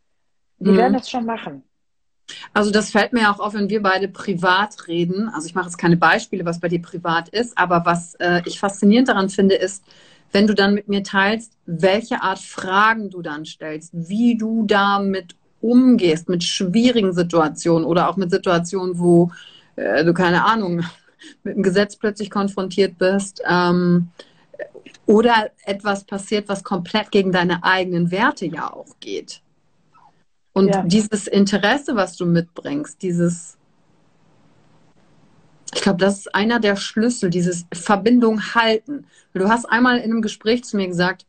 [0.58, 0.76] Die mhm.
[0.76, 1.64] werden das schon machen.
[2.52, 5.28] Also das fällt mir auch auf, wenn wir beide privat reden.
[5.28, 8.60] Also ich mache jetzt keine Beispiele, was bei dir privat ist, aber was äh, ich
[8.60, 9.84] faszinierend daran finde, ist,
[10.32, 15.34] wenn du dann mit mir teilst, welche Art Fragen du dann stellst, wie du damit
[15.62, 19.30] umgehst, mit schwierigen Situationen oder auch mit Situationen, wo
[19.76, 20.84] äh, du keine Ahnung,
[21.42, 23.42] mit dem Gesetz plötzlich konfrontiert bist.
[23.48, 24.08] Ähm,
[25.06, 29.42] oder etwas passiert, was komplett gegen deine eigenen Werte ja auch geht.
[30.52, 30.82] Und ja.
[30.82, 33.56] dieses Interesse, was du mitbringst, dieses,
[35.74, 39.06] ich glaube, das ist einer der Schlüssel, dieses Verbindung halten.
[39.32, 41.26] Du hast einmal in einem Gespräch zu mir gesagt,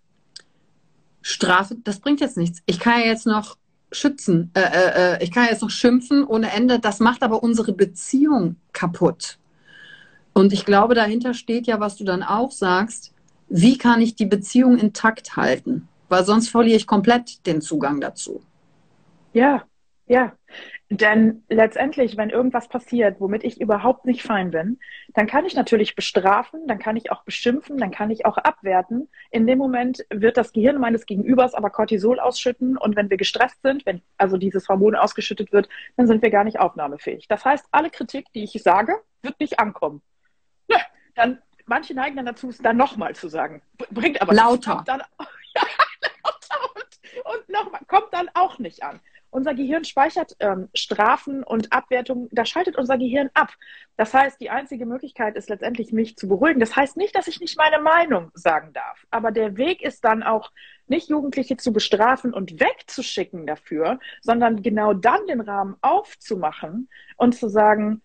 [1.22, 2.62] Strafe, das bringt jetzt nichts.
[2.66, 3.58] Ich kann ja jetzt noch
[3.94, 6.80] schützen, äh, äh, äh ich kann jetzt noch schimpfen ohne Ende.
[6.80, 9.38] Das macht aber unsere Beziehung kaputt.
[10.34, 13.14] Und ich glaube, dahinter steht ja, was du dann auch sagst,
[13.50, 15.88] wie kann ich die Beziehung intakt halten?
[16.10, 18.42] Weil sonst verliere ich komplett den Zugang dazu.
[19.34, 19.64] Ja,
[20.08, 20.34] ja.
[20.94, 24.80] Denn letztendlich, wenn irgendwas passiert, womit ich überhaupt nicht fein bin,
[25.16, 29.10] dann kann ich natürlich bestrafen, dann kann ich auch beschimpfen, dann kann ich auch abwerten.
[29.32, 33.64] In dem Moment wird das Gehirn meines Gegenübers aber Cortisol ausschütten und wenn wir gestresst
[33.64, 37.28] sind, wenn also dieses Hormon ausgeschüttet wird, dann sind wir gar nicht aufnahmefähig.
[37.28, 40.04] Das heißt, alle Kritik, die ich sage, wird nicht ankommen.
[40.68, 40.78] Ja,
[41.16, 43.64] dann manche neigen dann dazu, es dann nochmal zu sagen.
[43.90, 44.84] Bringt aber lauter.
[44.86, 45.00] Dann,
[45.56, 45.62] ja,
[46.24, 49.00] lauter und, und nochmal, kommt dann auch nicht an.
[49.34, 53.50] Unser Gehirn speichert ähm, Strafen und Abwertungen, da schaltet unser Gehirn ab.
[53.98, 56.60] Das heißt, die einzige Möglichkeit ist letztendlich, mich zu beruhigen.
[56.60, 59.08] Das heißt nicht, dass ich nicht meine Meinung sagen darf.
[59.10, 60.52] Aber der Weg ist dann auch,
[60.86, 67.48] nicht Jugendliche zu bestrafen und wegzuschicken dafür, sondern genau dann den Rahmen aufzumachen und zu
[67.48, 68.02] sagen,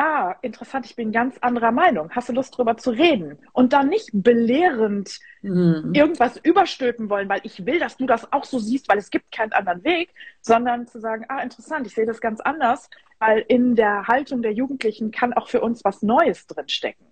[0.00, 2.10] ah, interessant, ich bin ganz anderer Meinung.
[2.10, 3.38] Hast du Lust, darüber zu reden?
[3.52, 5.92] Und dann nicht belehrend mhm.
[5.92, 9.30] irgendwas überstülpen wollen, weil ich will, dass du das auch so siehst, weil es gibt
[9.30, 10.10] keinen anderen Weg,
[10.40, 14.52] sondern zu sagen, ah, interessant, ich sehe das ganz anders, weil in der Haltung der
[14.52, 17.06] Jugendlichen kann auch für uns was Neues drinstecken.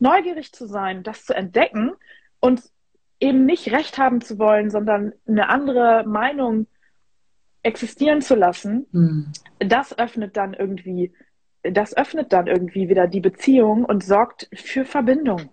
[0.00, 1.92] Neugierig zu sein, das zu entdecken
[2.40, 2.62] und
[3.20, 6.66] eben nicht recht haben zu wollen, sondern eine andere Meinung
[7.62, 9.32] existieren zu lassen, mhm.
[9.60, 11.12] das öffnet dann irgendwie
[11.72, 15.50] das öffnet dann irgendwie wieder die Beziehung und sorgt für Verbindung.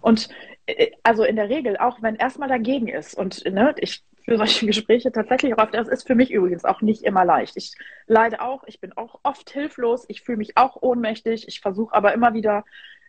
[0.00, 0.28] Und
[0.66, 4.66] äh, also in der Regel, auch wenn erstmal dagegen ist und ne, ich für solche
[4.66, 7.56] Gespräche tatsächlich auch oft, das ist für mich übrigens auch nicht immer leicht.
[7.56, 7.74] Ich
[8.06, 12.12] leide auch, ich bin auch oft hilflos, ich fühle mich auch ohnmächtig, ich versuche aber
[12.12, 12.64] immer wieder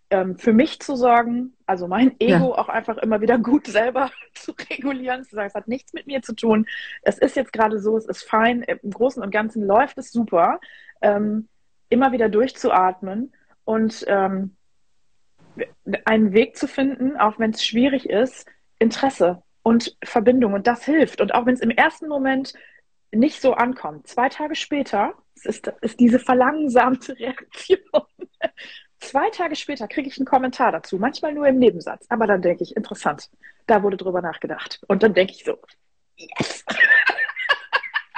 [0.09, 2.57] ähm, für mich zu sorgen, also mein Ego ja.
[2.57, 6.21] auch einfach immer wieder gut selber zu regulieren, zu sagen, es hat nichts mit mir
[6.21, 6.65] zu tun,
[7.01, 10.59] es ist jetzt gerade so, es ist fein, im Großen und Ganzen läuft es super,
[11.01, 11.47] ähm,
[11.89, 13.33] immer wieder durchzuatmen
[13.65, 14.55] und ähm,
[16.05, 18.47] einen Weg zu finden, auch wenn es schwierig ist,
[18.79, 20.53] Interesse und Verbindung.
[20.53, 21.19] Und das hilft.
[21.21, 22.53] Und auch wenn es im ersten Moment
[23.11, 27.79] nicht so ankommt, zwei Tage später, ist, ist diese verlangsamte Reaktion.
[28.99, 32.05] Zwei Tage später kriege ich einen Kommentar dazu, manchmal nur im Nebensatz.
[32.09, 33.29] Aber dann denke ich, interessant,
[33.67, 34.81] da wurde drüber nachgedacht.
[34.87, 35.57] Und dann denke ich so,
[36.15, 36.65] yes.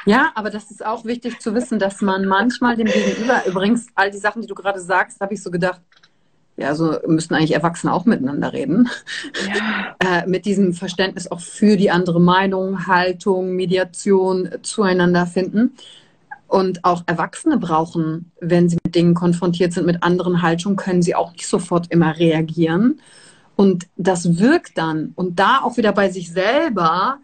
[0.05, 4.09] Ja, aber das ist auch wichtig zu wissen, dass man manchmal dem Gegenüber, übrigens, all
[4.09, 5.81] die Sachen, die du gerade sagst, habe ich so gedacht,
[6.59, 8.89] ja, so müssten eigentlich Erwachsene auch miteinander reden.
[9.47, 9.95] Ja.
[10.03, 15.75] Äh, mit diesem Verständnis auch für die andere Meinung, Haltung, Mediation zueinander finden.
[16.49, 21.13] Und auch Erwachsene brauchen, wenn sie mit Dingen konfrontiert sind, mit anderen Haltungen, können sie
[21.13, 22.99] auch nicht sofort immer reagieren.
[23.55, 25.11] Und das wirkt dann.
[25.15, 27.19] Und da auch wieder bei sich selber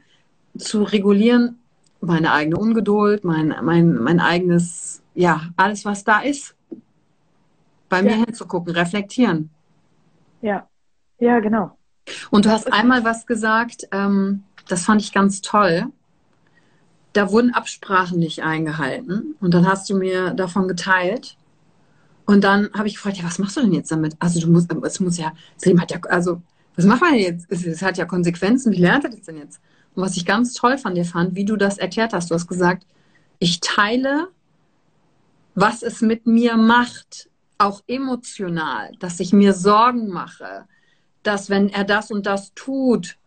[0.58, 1.58] zu regulieren,
[2.02, 6.56] meine eigene Ungeduld, mein, mein, mein eigenes, ja, alles, was da ist,
[7.90, 8.04] bei ja.
[8.04, 9.50] mir hinzugucken, reflektieren.
[10.42, 10.68] Ja,
[11.18, 11.76] ja, genau.
[12.30, 15.88] Und du hast einmal was gesagt, ähm, das fand ich ganz toll.
[17.16, 19.36] Da wurden Absprachen nicht eingehalten.
[19.40, 21.38] Und dann hast du mir davon geteilt.
[22.26, 24.16] Und dann habe ich gefragt, ja, was machst du denn jetzt damit?
[24.20, 26.42] Also du musst, es muss ja, das Leben hat ja, also,
[26.76, 27.46] was macht man denn jetzt?
[27.50, 28.72] Es, es hat ja Konsequenzen.
[28.72, 29.60] Wie lernt er das denn jetzt?
[29.94, 32.48] Und was ich ganz toll von dir fand, wie du das erklärt hast, du hast
[32.48, 32.86] gesagt,
[33.40, 34.30] ich teile
[35.56, 40.66] was es mit mir macht, auch emotional, dass ich mir Sorgen mache,
[41.24, 43.18] dass wenn er das und das tut,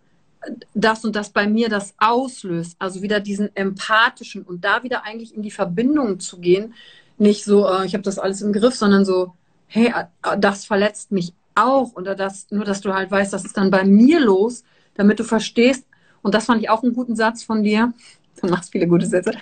[0.75, 2.77] das und das bei mir das auslöst.
[2.79, 6.75] Also wieder diesen empathischen und da wieder eigentlich in die Verbindung zu gehen.
[7.17, 9.35] Nicht so, äh, ich habe das alles im Griff, sondern so,
[9.67, 11.95] hey, äh, das verletzt mich auch.
[11.95, 15.25] Oder das, nur, dass du halt weißt, das ist dann bei mir los, damit du
[15.25, 15.85] verstehst.
[16.23, 17.93] Und das fand ich auch einen guten Satz von dir.
[18.41, 19.33] Du machst viele gute Sätze.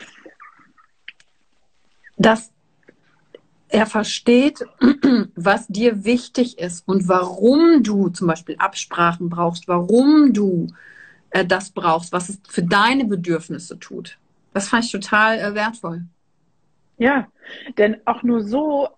[2.17, 2.51] Dass
[3.69, 4.65] er versteht,
[5.35, 10.69] was dir wichtig ist und warum du zum Beispiel Absprachen brauchst, warum du
[11.31, 14.19] äh, das brauchst, was es für deine Bedürfnisse tut.
[14.53, 16.03] Das fand ich total äh, wertvoll.
[16.99, 17.29] Ja,
[17.77, 18.89] denn auch nur so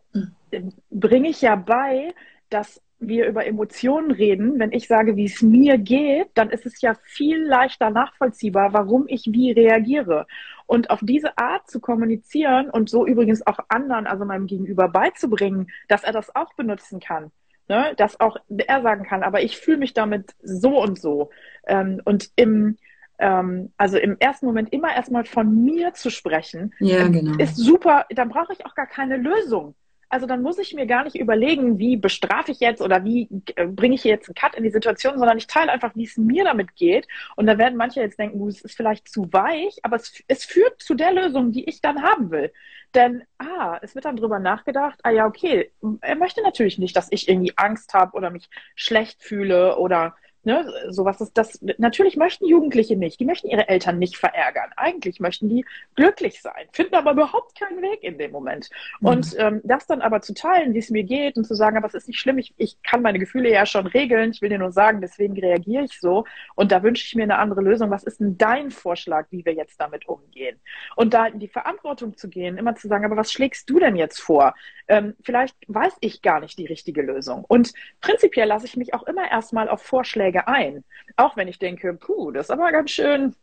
[0.51, 2.15] äh, bringe ich ja bei,
[2.51, 6.81] dass wir über Emotionen reden, wenn ich sage, wie es mir geht, dann ist es
[6.81, 10.27] ja viel leichter nachvollziehbar, warum ich wie reagiere.
[10.69, 15.69] Und auf diese Art zu kommunizieren und so übrigens auch anderen, also meinem Gegenüber beizubringen,
[15.89, 17.33] dass er das auch benutzen kann.
[17.69, 17.95] Ne?
[17.97, 21.31] Dass auch er sagen kann, aber ich fühle mich damit so und so.
[21.67, 22.77] Ähm, und im,
[23.19, 27.39] ähm, also im ersten Moment immer erstmal von mir zu sprechen, ja, genau.
[27.39, 28.05] ist super.
[28.11, 29.75] Dann brauche ich auch gar keine Lösung.
[30.11, 33.67] Also dann muss ich mir gar nicht überlegen, wie bestrafe ich jetzt oder wie äh,
[33.67, 36.45] bringe ich jetzt einen Cut in die Situation, sondern ich teile einfach, wie es mir
[36.45, 37.07] damit geht.
[37.37, 40.81] Und da werden manche jetzt denken, es ist vielleicht zu weich, aber es, es führt
[40.81, 42.53] zu der Lösung, die ich dann haben will.
[42.95, 47.09] Denn, ah, es wird dann drüber nachgedacht, ah ja, okay, er möchte natürlich nicht, dass
[47.11, 51.59] ich irgendwie Angst habe oder mich schlecht fühle oder Ne, sowas ist das.
[51.79, 53.19] Natürlich möchten Jugendliche nicht.
[53.19, 54.71] Die möchten ihre Eltern nicht verärgern.
[54.77, 55.65] Eigentlich möchten die
[55.97, 58.71] glücklich sein, finden aber überhaupt keinen Weg in dem Moment.
[59.01, 59.09] Mhm.
[59.09, 61.89] Und ähm, das dann aber zu teilen, wie es mir geht und zu sagen, aber
[61.89, 64.31] es ist nicht schlimm, ich, ich kann meine Gefühle ja schon regeln.
[64.31, 66.25] Ich will dir nur sagen, deswegen reagiere ich so.
[66.55, 67.91] Und da wünsche ich mir eine andere Lösung.
[67.91, 70.61] Was ist denn dein Vorschlag, wie wir jetzt damit umgehen?
[70.95, 73.97] Und da in die Verantwortung zu gehen, immer zu sagen, aber was schlägst du denn
[73.97, 74.55] jetzt vor?
[74.87, 77.45] Ähm, vielleicht weiß ich gar nicht die richtige Lösung.
[77.47, 80.85] Und prinzipiell lasse ich mich auch immer erstmal auf Vorschläge Vorschläge ein.
[81.17, 83.35] Auch wenn ich denke, puh, das ist aber ganz schön,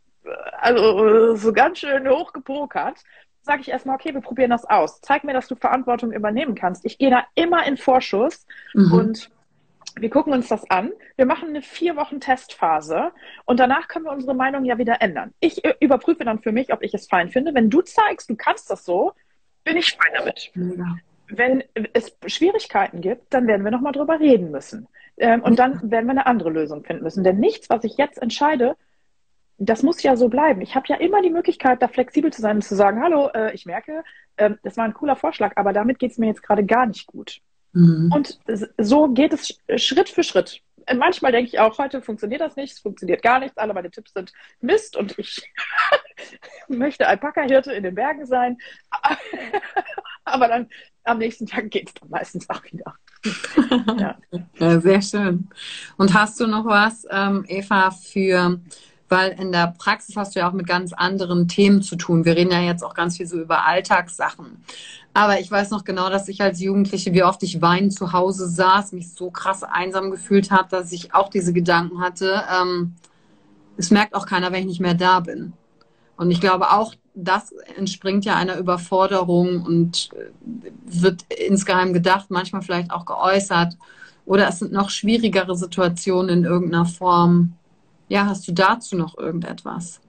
[0.58, 2.98] also so ganz schön hochgepokert,
[3.42, 5.00] sage ich erstmal, okay, wir probieren das aus.
[5.00, 6.84] Zeig mir, dass du Verantwortung übernehmen kannst.
[6.84, 8.92] Ich gehe da immer in Vorschuss mhm.
[8.92, 9.30] und
[9.98, 10.92] wir gucken uns das an.
[11.16, 13.12] Wir machen eine vier Wochen Testphase
[13.44, 15.32] und danach können wir unsere Meinung ja wieder ändern.
[15.40, 17.54] Ich überprüfe dann für mich, ob ich es fein finde.
[17.54, 19.12] Wenn du zeigst, du kannst das so,
[19.64, 20.50] bin ich fein damit.
[20.54, 20.96] Ja.
[21.28, 24.86] Wenn es Schwierigkeiten gibt, dann werden wir nochmal drüber reden müssen.
[25.18, 27.24] Ähm, und dann werden wir eine andere Lösung finden müssen.
[27.24, 28.76] Denn nichts, was ich jetzt entscheide,
[29.58, 30.60] das muss ja so bleiben.
[30.60, 33.54] Ich habe ja immer die Möglichkeit, da flexibel zu sein und zu sagen, hallo, äh,
[33.54, 34.04] ich merke,
[34.36, 37.06] äh, das war ein cooler Vorschlag, aber damit geht es mir jetzt gerade gar nicht
[37.06, 37.40] gut.
[37.72, 38.12] Mhm.
[38.14, 38.38] Und
[38.78, 40.62] so geht es Schritt für Schritt.
[40.94, 44.12] Manchmal denke ich auch, heute funktioniert das nicht, es funktioniert gar nichts, alle meine Tipps
[44.12, 45.42] sind Mist und ich
[46.68, 48.58] möchte Alpaka-Hirte in den Bergen sein.
[50.24, 50.68] aber dann
[51.04, 52.94] am nächsten Tag geht es dann meistens auch wieder.
[53.98, 54.16] ja.
[54.58, 54.80] ja.
[54.80, 55.48] sehr schön.
[55.96, 58.60] Und hast du noch was, ähm, Eva, für,
[59.08, 62.24] weil in der Praxis hast du ja auch mit ganz anderen Themen zu tun.
[62.24, 64.64] Wir reden ja jetzt auch ganz viel so über Alltagssachen.
[65.14, 68.48] Aber ich weiß noch genau, dass ich als Jugendliche, wie oft ich weinend zu Hause
[68.48, 72.42] saß, mich so krass einsam gefühlt habe, dass ich auch diese Gedanken hatte.
[72.52, 72.94] Ähm,
[73.78, 75.54] es merkt auch keiner, wenn ich nicht mehr da bin.
[76.16, 80.30] Und ich glaube auch, das entspringt ja einer Überforderung und äh,
[80.84, 83.76] wird insgeheim gedacht, manchmal vielleicht auch geäußert.
[84.26, 87.54] Oder es sind noch schwierigere Situationen in irgendeiner Form.
[88.08, 90.00] Ja, hast du dazu noch irgendetwas?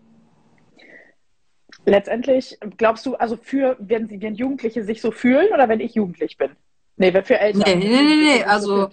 [1.85, 6.37] Letztendlich glaubst du, also für, wenn, wenn Jugendliche sich so fühlen oder wenn ich jugendlich
[6.37, 6.51] bin?
[6.97, 7.63] Nee, für Eltern.
[7.65, 8.43] Nee, nee, nee, nee.
[8.43, 8.89] Also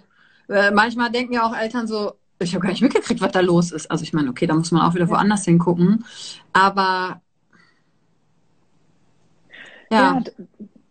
[0.47, 3.71] äh, manchmal denken ja auch Eltern so, ich habe gar nicht mitgekriegt, was da los
[3.71, 3.91] ist.
[3.91, 6.05] Also ich meine, okay, da muss man auch wieder woanders hingucken.
[6.53, 7.21] Aber
[9.95, 10.21] ja.
[10.37, 10.45] ja.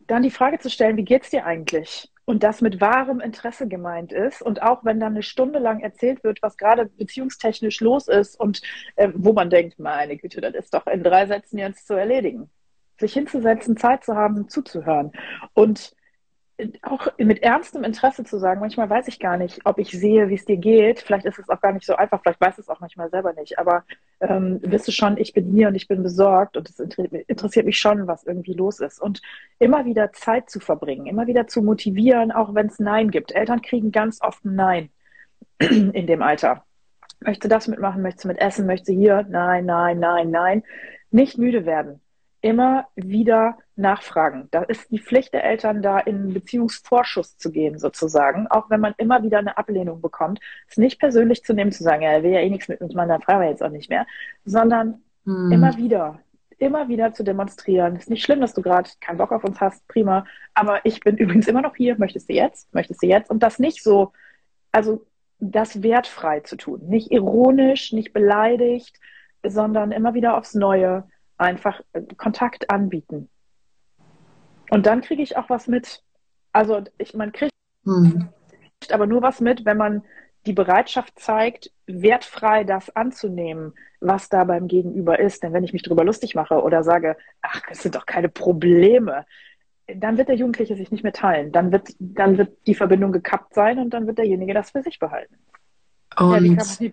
[0.07, 2.11] dann die Frage zu stellen, wie geht's dir eigentlich?
[2.27, 4.41] Und das mit wahrem Interesse gemeint ist.
[4.41, 8.63] Und auch wenn dann eine Stunde lang erzählt wird, was gerade beziehungstechnisch los ist und
[8.97, 12.49] äh, wo man denkt, meine Güte, das ist doch in drei Sätzen jetzt zu erledigen.
[12.99, 15.13] Sich hinzusetzen, Zeit zu haben, zuzuhören.
[15.53, 15.95] Und
[16.83, 20.35] auch mit ernstem Interesse zu sagen, manchmal weiß ich gar nicht, ob ich sehe, wie
[20.35, 21.01] es dir geht.
[21.01, 23.59] Vielleicht ist es auch gar nicht so einfach, vielleicht weiß es auch manchmal selber nicht.
[23.59, 23.85] Aber
[24.21, 28.07] ähm, du schon, ich bin hier und ich bin besorgt und es interessiert mich schon,
[28.07, 29.01] was irgendwie los ist.
[29.01, 29.21] Und
[29.59, 33.33] immer wieder Zeit zu verbringen, immer wieder zu motivieren, auch wenn es Nein gibt.
[33.33, 34.91] Eltern kriegen ganz oft ein Nein
[35.59, 36.65] in dem Alter.
[37.21, 38.03] Möchtest du das mitmachen?
[38.03, 38.67] Möchtest du mit essen?
[38.67, 39.27] Möchtest du hier?
[39.29, 40.63] Nein, nein, nein, nein.
[41.11, 42.01] Nicht müde werden
[42.45, 44.49] immer wieder nachfragen.
[44.51, 48.47] Da ist die Pflicht der Eltern, da in Beziehungsvorschuss zu gehen, sozusagen.
[48.47, 52.03] Auch wenn man immer wieder eine Ablehnung bekommt, es nicht persönlich zu nehmen, zu sagen,
[52.03, 53.91] ja, er will ja eh nichts mit uns machen, dann fragen wir jetzt auch nicht
[53.91, 54.07] mehr,
[54.45, 55.53] sondern hm.
[55.53, 56.21] immer wieder
[56.59, 57.97] immer wieder zu demonstrieren.
[57.97, 60.25] Ist nicht schlimm, dass du gerade keinen Bock auf uns hast, prima.
[60.55, 61.99] Aber ich bin übrigens immer noch hier.
[61.99, 62.73] Möchtest du jetzt?
[62.75, 63.31] Möchtest du jetzt?
[63.31, 64.13] Und das nicht so,
[64.73, 65.05] also
[65.41, 66.81] das wertfrei zu tun.
[66.87, 68.99] Nicht ironisch, nicht beleidigt,
[69.47, 71.05] sondern immer wieder aufs Neue
[71.37, 71.81] einfach
[72.17, 73.29] Kontakt anbieten.
[74.71, 76.03] Und dann kriege ich auch was mit.
[76.53, 77.53] Also ich, man kriegt
[77.85, 78.29] mhm.
[78.91, 80.03] aber nur was mit, wenn man
[80.47, 85.43] die Bereitschaft zeigt, wertfrei das anzunehmen, was da beim Gegenüber ist.
[85.43, 89.25] Denn wenn ich mich darüber lustig mache oder sage, ach, es sind doch keine Probleme,
[89.87, 91.53] dann wird der Jugendliche sich nicht mehr teilen.
[91.53, 94.99] Dann wird, dann wird die Verbindung gekappt sein und dann wird derjenige das für sich
[94.99, 95.37] behalten.
[96.19, 96.93] Und ja, die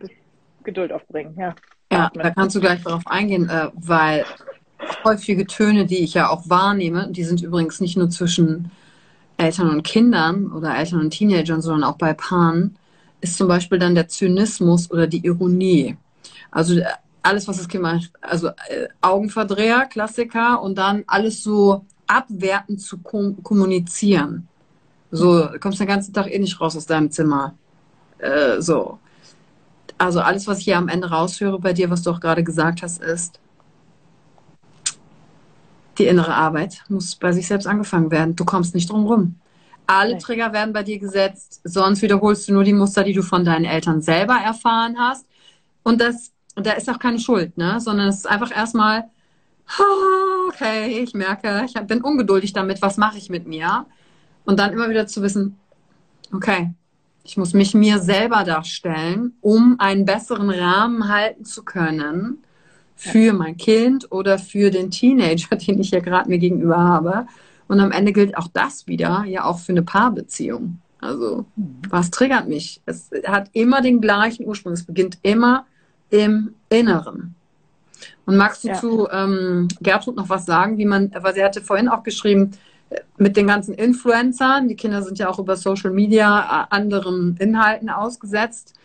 [0.63, 1.35] Geduld aufbringen?
[1.37, 1.55] Ja,
[1.91, 4.25] ja da kannst du gleich darauf eingehen, äh, weil
[5.03, 8.71] häufige Töne, die ich ja auch wahrnehme, die sind übrigens nicht nur zwischen
[9.37, 12.75] Eltern und Kindern oder Eltern und Teenagern, sondern auch bei Paaren,
[13.21, 15.97] ist zum Beispiel dann der Zynismus oder die Ironie.
[16.51, 16.85] Also äh,
[17.23, 22.97] alles, was das Kind macht, also äh, Augenverdreher, Klassiker und dann alles so abwertend zu
[22.97, 24.47] kom kommunizieren.
[25.11, 27.53] So, du kommst den ganzen Tag eh nicht raus aus deinem Zimmer.
[28.17, 28.99] Äh, so.
[29.97, 32.81] Also alles, was ich hier am Ende raushöre bei dir, was du auch gerade gesagt
[32.81, 33.39] hast, ist,
[35.97, 38.35] die innere Arbeit muss bei sich selbst angefangen werden.
[38.35, 39.35] Du kommst nicht drum rum.
[39.87, 43.43] Alle Trigger werden bei dir gesetzt, sonst wiederholst du nur die Muster, die du von
[43.43, 45.25] deinen Eltern selber erfahren hast.
[45.83, 47.79] Und das, da ist auch keine Schuld, ne?
[47.81, 49.09] Sondern es ist einfach erstmal,
[50.47, 53.85] okay, ich merke, ich bin ungeduldig damit, was mache ich mit mir?
[54.45, 55.57] Und dann immer wieder zu wissen,
[56.33, 56.73] okay,
[57.23, 62.43] ich muss mich mir selber darstellen, um einen besseren Rahmen halten zu können
[63.01, 67.25] für mein Kind oder für den Teenager, den ich ja gerade mir gegenüber habe.
[67.67, 70.79] Und am Ende gilt auch das wieder, ja auch für eine Paarbeziehung.
[70.99, 71.45] Also,
[71.89, 72.79] was triggert mich?
[72.85, 74.73] Es hat immer den gleichen Ursprung.
[74.73, 75.65] Es beginnt immer
[76.11, 77.33] im Inneren.
[78.27, 78.75] Und magst du ja.
[78.75, 82.51] zu ähm, Gertrud noch was sagen, wie man, weil sie hatte vorhin auch geschrieben,
[83.17, 87.89] mit den ganzen Influencern, die Kinder sind ja auch über Social Media äh, anderen Inhalten
[87.89, 88.75] ausgesetzt.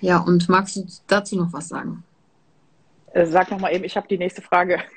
[0.00, 2.04] Ja, und magst du dazu noch was sagen?
[3.16, 4.78] Äh, sag noch mal eben, ich habe die nächste Frage.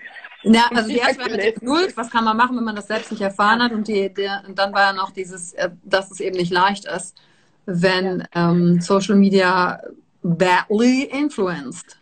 [0.42, 1.98] Ja, also die erste war mit der Geduld.
[1.98, 3.74] Was kann man machen, wenn man das selbst nicht erfahren hat?
[3.74, 6.86] Und, die, der, und dann war ja noch dieses, äh, dass es eben nicht leicht
[6.86, 7.22] ist,
[7.66, 8.52] wenn ja.
[8.52, 9.82] ähm, Social Media
[10.24, 12.00] badly influenced.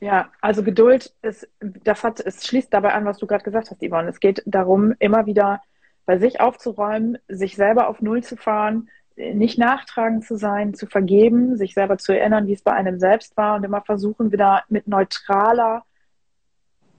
[0.00, 3.80] Ja, also Geduld ist, das hat, es schließt dabei an, was du gerade gesagt hast,
[3.80, 4.08] Yvonne.
[4.08, 5.62] Es geht darum, immer wieder
[6.04, 11.56] bei sich aufzuräumen, sich selber auf Null zu fahren, nicht nachtragend zu sein, zu vergeben,
[11.56, 14.86] sich selber zu erinnern, wie es bei einem selbst war und immer versuchen, wieder mit
[14.88, 15.84] neutraler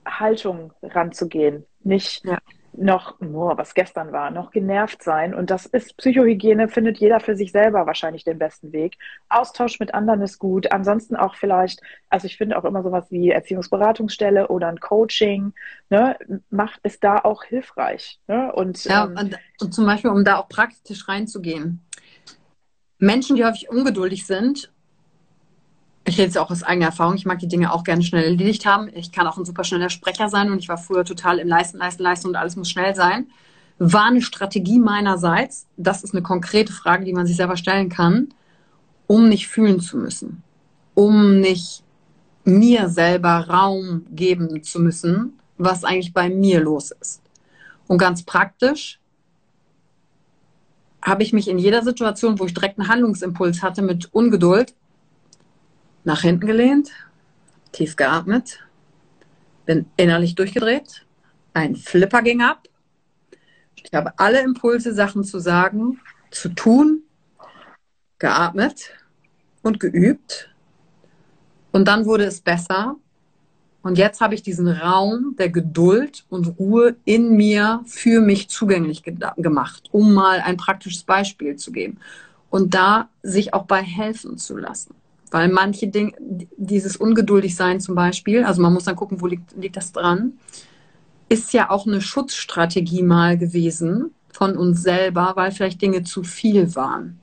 [0.05, 1.65] Haltung ranzugehen.
[1.83, 2.37] Nicht ja
[2.75, 5.33] noch, oh, was gestern war, noch genervt sein.
[5.33, 8.97] Und das ist Psychohygiene, findet jeder für sich selber wahrscheinlich den besten Weg.
[9.29, 10.71] Austausch mit anderen ist gut.
[10.71, 15.53] Ansonsten auch vielleicht, also ich finde auch immer sowas wie Erziehungsberatungsstelle oder ein Coaching,
[15.89, 16.17] ne,
[16.49, 18.19] macht es da auch hilfreich.
[18.27, 18.51] Ne?
[18.53, 21.85] Und, ja, ähm, und, und zum Beispiel, um da auch praktisch reinzugehen.
[22.99, 24.71] Menschen, die häufig ungeduldig sind
[26.05, 28.65] ich rede jetzt auch aus eigener Erfahrung, ich mag die Dinge auch gerne schnell erledigt
[28.65, 28.89] haben.
[28.93, 31.77] Ich kann auch ein super schneller Sprecher sein und ich war früher total im Leisten,
[31.77, 33.27] Leisten, Leisten und alles muss schnell sein.
[33.79, 38.29] War eine Strategie meinerseits, das ist eine konkrete Frage, die man sich selber stellen kann,
[39.07, 40.43] um nicht fühlen zu müssen,
[40.93, 41.83] um nicht
[42.43, 47.21] mir selber Raum geben zu müssen, was eigentlich bei mir los ist.
[47.87, 48.99] Und ganz praktisch
[51.03, 54.73] habe ich mich in jeder Situation, wo ich direkt einen Handlungsimpuls hatte mit Ungeduld,
[56.05, 56.91] nach hinten gelehnt,
[57.71, 58.59] tief geatmet,
[59.65, 61.05] bin innerlich durchgedreht,
[61.53, 62.67] ein Flipper ging ab.
[63.75, 65.99] Ich habe alle Impulse, Sachen zu sagen,
[66.31, 67.03] zu tun,
[68.17, 68.91] geatmet
[69.61, 70.49] und geübt.
[71.71, 72.95] Und dann wurde es besser.
[73.83, 79.03] Und jetzt habe ich diesen Raum der Geduld und Ruhe in mir für mich zugänglich
[79.03, 81.97] gemacht, um mal ein praktisches Beispiel zu geben.
[82.49, 84.95] Und da sich auch bei helfen zu lassen.
[85.31, 86.13] Weil manche Dinge,
[86.55, 90.33] dieses Ungeduldigsein zum Beispiel, also man muss dann gucken, wo liegt, liegt das dran,
[91.27, 96.73] ist ja auch eine Schutzstrategie mal gewesen von uns selber, weil vielleicht Dinge zu viel
[96.75, 97.19] waren.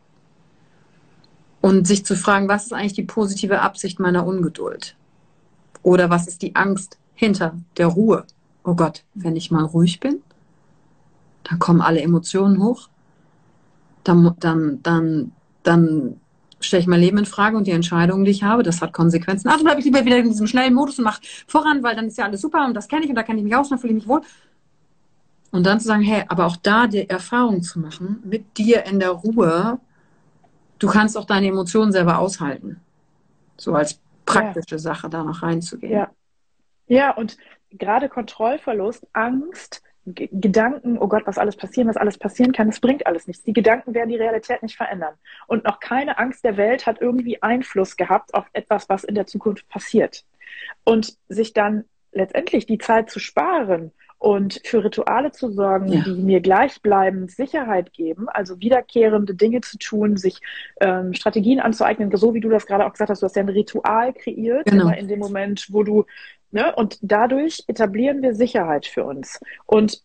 [1.62, 4.96] Und sich zu fragen, was ist eigentlich die positive Absicht meiner Ungeduld?
[5.82, 8.26] Oder was ist die Angst hinter der Ruhe?
[8.64, 10.22] Oh Gott, wenn ich mal ruhig bin,
[11.44, 12.88] dann kommen alle Emotionen hoch.
[14.05, 15.32] Dann, dann, dann,
[15.62, 16.20] dann
[16.61, 19.48] stelle ich mein Leben in Frage und die Entscheidungen, die ich habe, das hat Konsequenzen.
[19.48, 22.18] Also bleibe ich lieber wieder in diesem schnellen Modus und mache voran, weil dann ist
[22.18, 23.80] ja alles super und das kenne ich und da kenne ich mich aus und da
[23.80, 24.20] fühle ich mich wohl.
[25.50, 29.00] Und dann zu sagen, hey, aber auch da die Erfahrung zu machen, mit dir in
[29.00, 29.80] der Ruhe,
[30.78, 32.80] du kannst auch deine Emotionen selber aushalten.
[33.57, 33.98] So als
[34.33, 34.78] praktische ja.
[34.78, 35.93] Sache da noch reinzugehen.
[35.93, 36.11] Ja.
[36.87, 37.37] Ja, und
[37.70, 42.81] gerade Kontrollverlust, Angst, G Gedanken, oh Gott, was alles passieren, was alles passieren kann, das
[42.81, 43.45] bringt alles nichts.
[43.45, 45.14] Die Gedanken werden die Realität nicht verändern.
[45.47, 49.26] Und noch keine Angst der Welt hat irgendwie Einfluss gehabt auf etwas, was in der
[49.26, 50.24] Zukunft passiert.
[50.83, 56.02] Und sich dann letztendlich die Zeit zu sparen und für Rituale zu sorgen, ja.
[56.04, 60.40] die mir gleichbleibend Sicherheit geben, also wiederkehrende Dinge zu tun, sich
[60.78, 63.48] ähm, Strategien anzueignen, so wie du das gerade auch gesagt hast, du hast ja ein
[63.48, 64.84] Ritual kreiert, genau.
[64.84, 66.04] immer in dem Moment, wo du,
[66.50, 69.40] ne, und dadurch etablieren wir Sicherheit für uns.
[69.64, 70.02] Und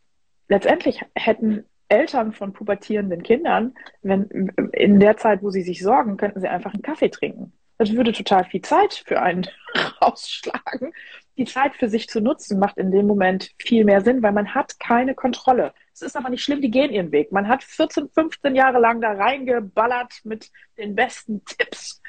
[0.47, 6.39] letztendlich hätten Eltern von pubertierenden Kindern, wenn in der Zeit, wo sie sich sorgen, könnten
[6.39, 7.51] sie einfach einen Kaffee trinken.
[7.77, 9.45] Das würde total viel Zeit für einen
[10.01, 10.93] rausschlagen.
[11.37, 14.53] Die Zeit für sich zu nutzen macht in dem Moment viel mehr Sinn, weil man
[14.53, 15.73] hat keine Kontrolle.
[15.93, 17.31] Es ist aber nicht schlimm, die gehen ihren Weg.
[17.31, 22.01] Man hat 14, 15 Jahre lang da reingeballert mit den besten Tipps.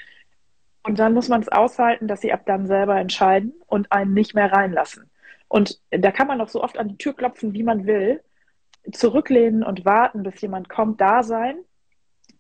[0.83, 4.35] Und dann muss man es aushalten, dass sie ab dann selber entscheiden und einen nicht
[4.35, 5.11] mehr reinlassen.
[5.49, 8.23] Und da kann man auch so oft an die Tür klopfen, wie man will,
[8.93, 11.57] zurücklehnen und warten, bis jemand kommt, da sein,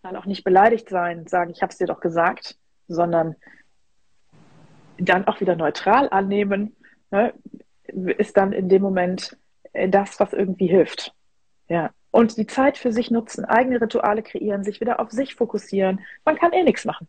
[0.02, 2.56] dann auch nicht beleidigt sein, sagen, ich habe es dir doch gesagt
[2.88, 3.36] sondern
[4.98, 6.75] dann auch wieder neutral annehmen,
[7.10, 7.34] ne,
[8.18, 9.36] ist dann in dem Moment
[9.72, 11.14] äh, das, was irgendwie hilft.
[11.68, 11.90] Ja.
[12.10, 16.00] Und die Zeit für sich nutzen, eigene Rituale kreieren, sich wieder auf sich fokussieren.
[16.24, 17.08] Man kann eh nichts machen.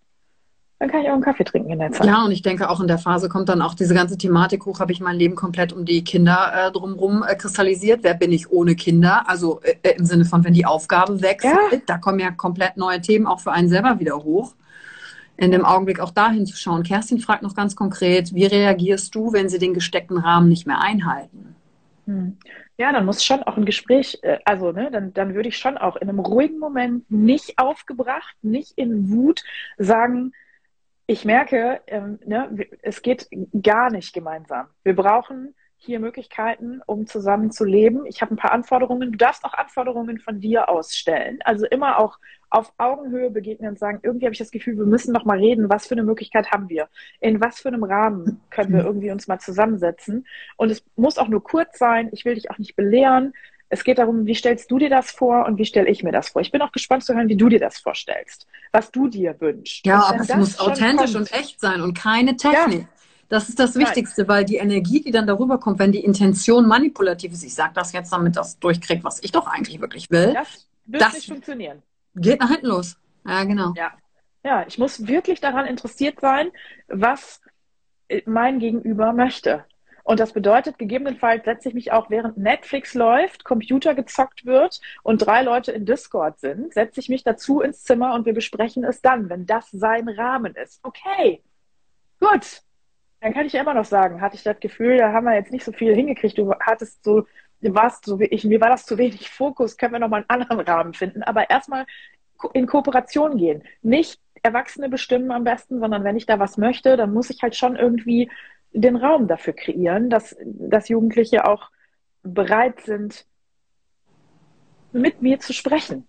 [0.79, 2.05] Dann kann ich auch einen Kaffee trinken in der Zeit.
[2.05, 4.79] Ja, und ich denke, auch in der Phase kommt dann auch diese ganze Thematik hoch,
[4.79, 8.01] habe ich mein Leben komplett um die Kinder äh, drumherum äh, kristallisiert.
[8.03, 9.27] Wer bin ich ohne Kinder?
[9.27, 11.79] Also äh, im Sinne von, wenn die Aufgabe wechselt, ja.
[11.87, 14.53] da kommen ja komplett neue Themen auch für einen selber wieder hoch
[15.37, 16.83] in dem Augenblick auch dahin zu schauen.
[16.83, 20.81] Kerstin fragt noch ganz konkret, wie reagierst du, wenn sie den gesteckten Rahmen nicht mehr
[20.81, 21.55] einhalten?
[22.05, 22.37] Hm.
[22.79, 25.77] Ja, dann muss schon auch ein Gespräch, äh, also ne, dann, dann würde ich schon
[25.77, 29.43] auch in einem ruhigen Moment nicht aufgebracht, nicht in Wut
[29.77, 30.31] sagen,
[31.07, 33.27] ich merke, ähm, ne, es geht
[33.61, 34.67] gar nicht gemeinsam.
[34.83, 38.05] Wir brauchen hier Möglichkeiten, um zusammen zu leben.
[38.07, 39.11] Ich habe ein paar Anforderungen.
[39.11, 41.39] Du darfst auch Anforderungen von dir ausstellen.
[41.43, 42.17] Also immer auch
[42.49, 45.69] auf Augenhöhe begegnen und sagen, irgendwie habe ich das Gefühl, wir müssen noch mal reden,
[45.69, 46.87] was für eine Möglichkeit haben wir?
[47.19, 50.25] In was für einem Rahmen können wir irgendwie uns mal zusammensetzen?
[50.55, 52.09] Und es muss auch nur kurz sein.
[52.11, 53.33] Ich will dich auch nicht belehren.
[53.69, 56.29] Es geht darum, wie stellst du dir das vor und wie stelle ich mir das
[56.29, 56.41] vor?
[56.41, 59.85] Ich bin auch gespannt zu hören, wie du dir das vorstellst, was du dir wünschst.
[59.85, 62.81] Ja, aber es muss authentisch kommt, und echt sein und keine Technik.
[62.81, 62.96] Ja.
[63.29, 67.33] Das ist das Wichtigste, weil die Energie, die dann darüber kommt, wenn die Intention manipulativ
[67.33, 70.33] ist, ich sage das jetzt, damit das durchkriegt, was ich doch eigentlich wirklich will.
[70.33, 71.83] Das wird das nicht funktionieren.
[72.15, 72.97] Geht nach hinten los.
[73.25, 73.73] Ja, genau.
[73.75, 73.91] Ja.
[74.43, 76.51] ja, ich muss wirklich daran interessiert sein,
[76.87, 77.41] was
[78.25, 79.65] mein Gegenüber möchte.
[80.07, 85.17] Und das bedeutet, gegebenenfalls setze ich mich auch, während Netflix läuft, Computer gezockt wird und
[85.17, 89.01] drei Leute in Discord sind, setze ich mich dazu ins Zimmer und wir besprechen es
[89.01, 90.79] dann, wenn das sein Rahmen ist.
[90.83, 91.43] Okay,
[92.21, 92.61] gut.
[93.19, 95.65] Dann kann ich immer noch sagen, hatte ich das Gefühl, da haben wir jetzt nicht
[95.65, 96.37] so viel hingekriegt.
[96.37, 97.25] Du hattest so,
[97.61, 100.41] du warst so, ich, mir war das zu wenig Fokus, können wir noch mal einen
[100.41, 101.23] anderen Rahmen finden.
[101.23, 101.85] Aber erstmal
[102.53, 103.63] in Kooperation gehen.
[103.81, 107.55] Nicht Erwachsene bestimmen am besten, sondern wenn ich da was möchte, dann muss ich halt
[107.55, 108.29] schon irgendwie
[108.71, 111.71] den Raum dafür kreieren, dass, dass Jugendliche auch
[112.21, 113.25] bereit sind,
[114.91, 116.07] mit mir zu sprechen.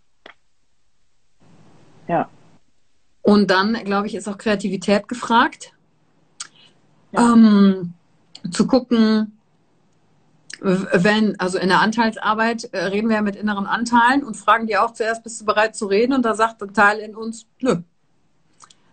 [2.07, 2.29] Ja.
[3.23, 5.73] Und dann, glaube ich, ist auch Kreativität gefragt
[7.13, 7.33] ja.
[7.33, 7.95] ähm,
[8.51, 9.39] zu gucken,
[10.61, 14.77] wenn, also in der Anteilsarbeit äh, reden wir ja mit inneren Anteilen und fragen die
[14.77, 16.13] auch zuerst, bist du bereit zu reden?
[16.13, 17.77] Und da sagt ein Teil in uns, nö.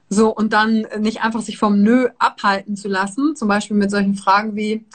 [0.09, 4.13] So, und dann nicht einfach sich vom Nö abhalten zu lassen, zum Beispiel mit solchen
[4.13, 4.85] Fragen wie,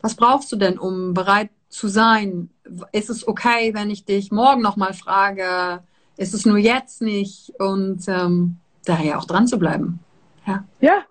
[0.00, 2.48] was brauchst du denn, um bereit zu sein?
[2.92, 5.82] Ist es okay, wenn ich dich morgen nochmal frage?
[6.16, 7.52] Ist es nur jetzt nicht?
[7.58, 8.56] Und ähm,
[8.86, 10.00] daher auch dran zu bleiben.
[10.46, 10.64] Ja.
[10.80, 11.04] Ja,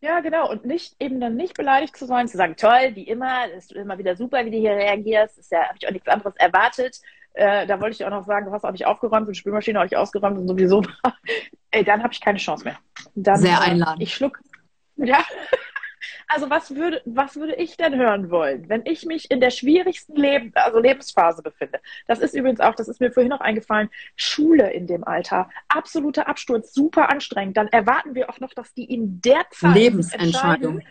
[0.00, 0.50] ja, genau.
[0.50, 3.98] Und nicht eben dann nicht beleidigt zu sein, zu sagen, toll, wie immer, ist immer
[3.98, 5.38] wieder super, wie du hier reagierst.
[5.38, 7.00] Ist ja, habe ich auch nichts anderes erwartet.
[7.34, 9.78] Äh, da wollte ich auch noch sagen, du hast auch nicht aufgeräumt und die Spülmaschine
[9.78, 10.82] auch nicht ausgeräumt und sowieso.
[11.70, 12.78] Ey, dann habe ich keine Chance mehr.
[13.14, 14.02] Dann, Sehr äh, einladend.
[14.02, 14.40] Ich schluck.
[15.00, 15.24] Ja.
[16.26, 20.16] Also was würde, was würde ich denn hören wollen, wenn ich mich in der schwierigsten
[20.16, 21.80] Leben, also Lebensphase befinde?
[22.06, 26.28] Das ist übrigens auch, das ist mir vorhin noch eingefallen, Schule in dem Alter, absoluter
[26.28, 27.56] Absturz, super anstrengend.
[27.56, 30.82] Dann erwarten wir auch noch, dass die in der Zeit Lebensentscheidung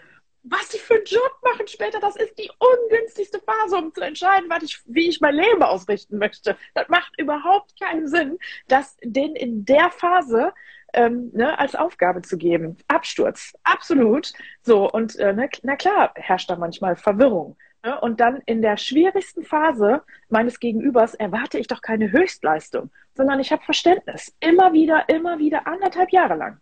[0.50, 4.50] was die für einen Job machen später, das ist die ungünstigste Phase, um zu entscheiden,
[4.50, 6.58] was ich, wie ich mein Leben ausrichten möchte.
[6.74, 8.38] Das macht überhaupt keinen Sinn,
[8.68, 10.54] das denen in der Phase
[10.94, 12.78] ähm, ne, als Aufgabe zu geben.
[12.88, 14.34] Absturz, absolut.
[14.62, 17.58] So, und äh, ne, na klar herrscht da manchmal Verwirrung.
[17.84, 18.00] Ne?
[18.00, 23.52] Und dann in der schwierigsten Phase meines Gegenübers erwarte ich doch keine Höchstleistung, sondern ich
[23.52, 24.36] habe Verständnis.
[24.40, 26.60] Immer wieder, immer wieder, anderthalb Jahre lang.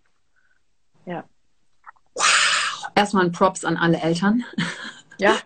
[1.05, 1.23] Ja.
[2.13, 2.87] Wow.
[2.95, 4.43] Erstmal ein Props an alle Eltern.
[5.17, 5.37] Ja,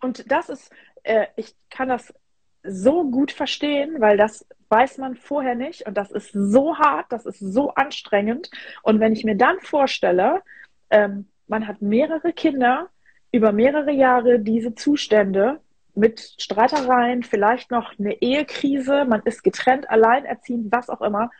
[0.00, 0.70] Und das ist,
[1.02, 2.14] äh, ich kann das
[2.62, 7.26] so gut verstehen, weil das weiß man vorher nicht und das ist so hart, das
[7.26, 8.50] ist so anstrengend.
[8.82, 10.42] Und wenn ich mir dann vorstelle,
[10.90, 12.88] ähm, man hat mehrere Kinder
[13.32, 15.60] über mehrere Jahre diese Zustände
[15.94, 21.30] mit Streitereien, vielleicht noch eine Ehekrise, man ist getrennt, alleinerziehend, was auch immer.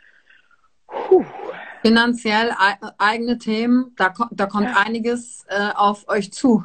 [0.86, 1.24] Puh.
[1.82, 2.52] Finanziell
[2.98, 4.82] eigene Themen, da, da kommt ja.
[4.84, 6.64] einiges äh, auf euch zu.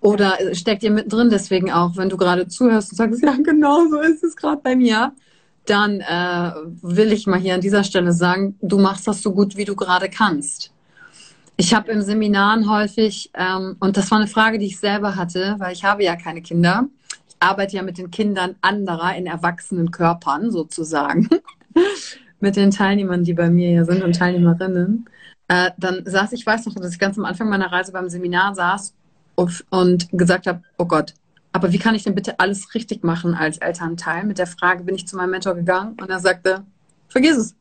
[0.00, 4.00] Oder steckt ihr mittendrin deswegen auch, wenn du gerade zuhörst und sagst, ja, genau so
[4.00, 5.12] ist es gerade bei mir,
[5.66, 6.52] dann äh,
[6.82, 9.76] will ich mal hier an dieser Stelle sagen, du machst das so gut, wie du
[9.76, 10.72] gerade kannst.
[11.56, 15.56] Ich habe im Seminaren häufig, ähm, und das war eine Frage, die ich selber hatte,
[15.58, 16.88] weil ich habe ja keine Kinder.
[17.28, 21.28] Ich arbeite ja mit den Kindern anderer in erwachsenen Körpern sozusagen.
[22.40, 25.08] mit den Teilnehmern, die bei mir hier sind und Teilnehmerinnen.
[25.48, 28.54] Äh, dann saß ich, weiß noch, dass ich ganz am Anfang meiner Reise beim Seminar
[28.54, 28.94] saß
[29.70, 31.14] und gesagt habe, oh Gott,
[31.52, 34.24] aber wie kann ich denn bitte alles richtig machen als Elternteil?
[34.24, 36.64] Mit der Frage bin ich zu meinem Mentor gegangen und er sagte,
[37.08, 37.54] vergiss es.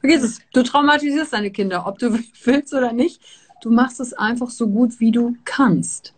[0.00, 0.40] Vergiss es.
[0.52, 3.20] Du traumatisierst deine Kinder, ob du willst oder nicht.
[3.62, 6.14] Du machst es einfach so gut, wie du kannst.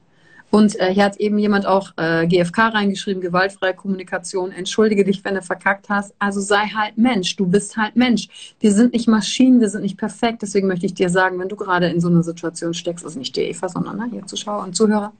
[0.50, 5.34] Und äh, hier hat eben jemand auch äh, GFK reingeschrieben, gewaltfreie Kommunikation, entschuldige dich, wenn
[5.34, 6.14] du verkackt hast.
[6.18, 8.54] Also sei halt Mensch, du bist halt Mensch.
[8.60, 10.42] Wir sind nicht Maschinen, wir sind nicht perfekt.
[10.42, 13.34] Deswegen möchte ich dir sagen, wenn du gerade in so einer Situation steckst, also nicht
[13.34, 15.12] dir Eva, sondern ne, hier Zuschauer und Zuhörer,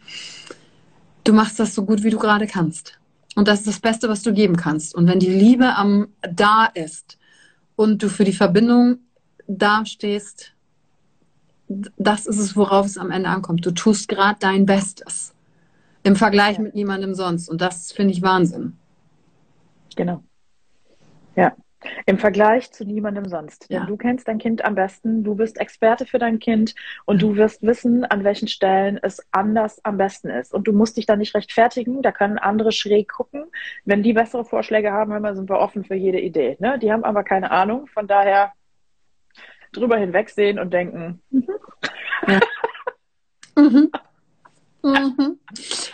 [1.26, 2.98] du machst das so gut, wie du gerade kannst.
[3.34, 4.94] Und das ist das Beste, was du geben kannst.
[4.94, 7.18] Und wenn die Liebe am da ist
[7.74, 8.98] und du für die Verbindung
[9.46, 10.54] dastehst,
[11.68, 13.66] das ist es, worauf es am Ende ankommt.
[13.66, 15.34] Du tust gerade dein Bestes
[16.02, 16.62] im Vergleich ja.
[16.62, 17.48] mit niemandem sonst.
[17.48, 18.74] Und das finde ich Wahnsinn.
[19.96, 20.22] Genau.
[21.34, 21.54] Ja.
[22.06, 23.70] Im Vergleich zu niemandem sonst.
[23.70, 23.86] Denn ja.
[23.86, 26.74] du kennst dein Kind am besten, du bist Experte für dein Kind
[27.04, 30.54] und du wirst wissen, an welchen Stellen es anders am besten ist.
[30.54, 33.44] Und du musst dich da nicht rechtfertigen, da können andere schräg gucken.
[33.84, 36.56] Wenn die bessere Vorschläge haben, sind wir offen für jede Idee.
[36.60, 36.78] Ne?
[36.78, 38.52] Die haben aber keine Ahnung, von daher
[39.72, 41.22] drüber hinwegsehen und denken.
[41.30, 41.46] Mhm.
[42.26, 42.40] Ja.
[43.56, 43.90] mhm.
[44.82, 45.38] Mhm.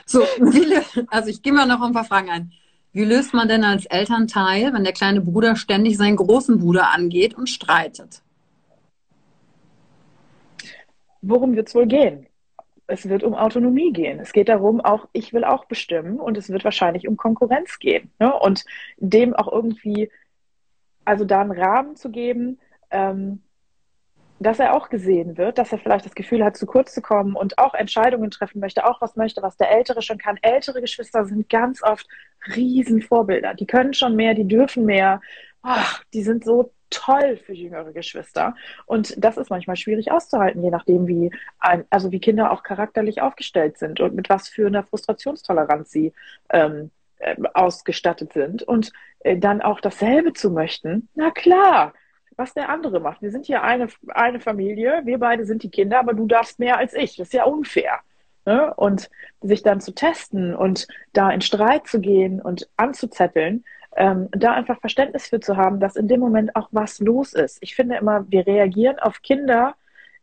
[0.06, 0.22] So,
[1.08, 2.52] also ich gehe mal noch ein paar Fragen ein.
[2.92, 7.34] Wie löst man denn als Elternteil, wenn der kleine Bruder ständig seinen großen Bruder angeht
[7.34, 8.22] und streitet?
[11.22, 12.26] Worum wird es wohl gehen?
[12.86, 14.20] Es wird um Autonomie gehen.
[14.20, 18.10] Es geht darum, auch ich will auch bestimmen und es wird wahrscheinlich um Konkurrenz gehen.
[18.18, 18.34] Ne?
[18.34, 18.64] Und
[18.98, 20.10] dem auch irgendwie,
[21.04, 22.58] also da einen Rahmen zu geben,
[22.90, 23.40] ähm,
[24.42, 27.34] dass er auch gesehen wird, dass er vielleicht das Gefühl hat, zu kurz zu kommen
[27.34, 30.38] und auch Entscheidungen treffen möchte, auch was möchte, was der Ältere schon kann.
[30.42, 32.06] Ältere Geschwister sind ganz oft
[32.54, 33.54] Riesenvorbilder.
[33.54, 35.20] Die können schon mehr, die dürfen mehr.
[35.62, 38.54] Ach, die sind so toll für jüngere Geschwister.
[38.86, 43.22] Und das ist manchmal schwierig auszuhalten, je nachdem, wie, ein, also wie Kinder auch charakterlich
[43.22, 46.12] aufgestellt sind und mit was für einer Frustrationstoleranz sie
[46.50, 48.62] ähm, äh, ausgestattet sind.
[48.62, 51.94] Und äh, dann auch dasselbe zu möchten, na klar,
[52.42, 53.22] was der andere macht.
[53.22, 56.76] Wir sind hier eine, eine Familie, wir beide sind die Kinder, aber du darfst mehr
[56.76, 57.16] als ich.
[57.16, 58.00] Das ist ja unfair.
[58.44, 58.74] Ne?
[58.74, 59.08] Und
[59.40, 63.64] sich dann zu testen und da in Streit zu gehen und anzuzetteln,
[63.96, 67.58] ähm, da einfach Verständnis für zu haben, dass in dem Moment auch was los ist.
[67.60, 69.76] Ich finde immer, wir reagieren auf Kinder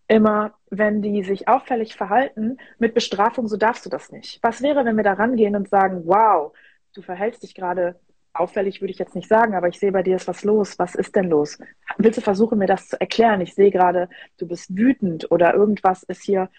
[0.09, 4.39] immer, wenn die sich auffällig verhalten, mit Bestrafung, so darfst du das nicht.
[4.41, 6.51] Was wäre, wenn wir da rangehen und sagen, wow,
[6.93, 7.95] du verhältst dich gerade
[8.40, 10.80] auffällig würde ich jetzt nicht sagen, aber ich sehe bei dir ist was los.
[10.80, 11.58] Was ist denn los?
[11.98, 13.42] Willst du versuchen, mir das zu erklären?
[13.42, 16.50] Ich sehe gerade, du bist wütend oder irgendwas ist hier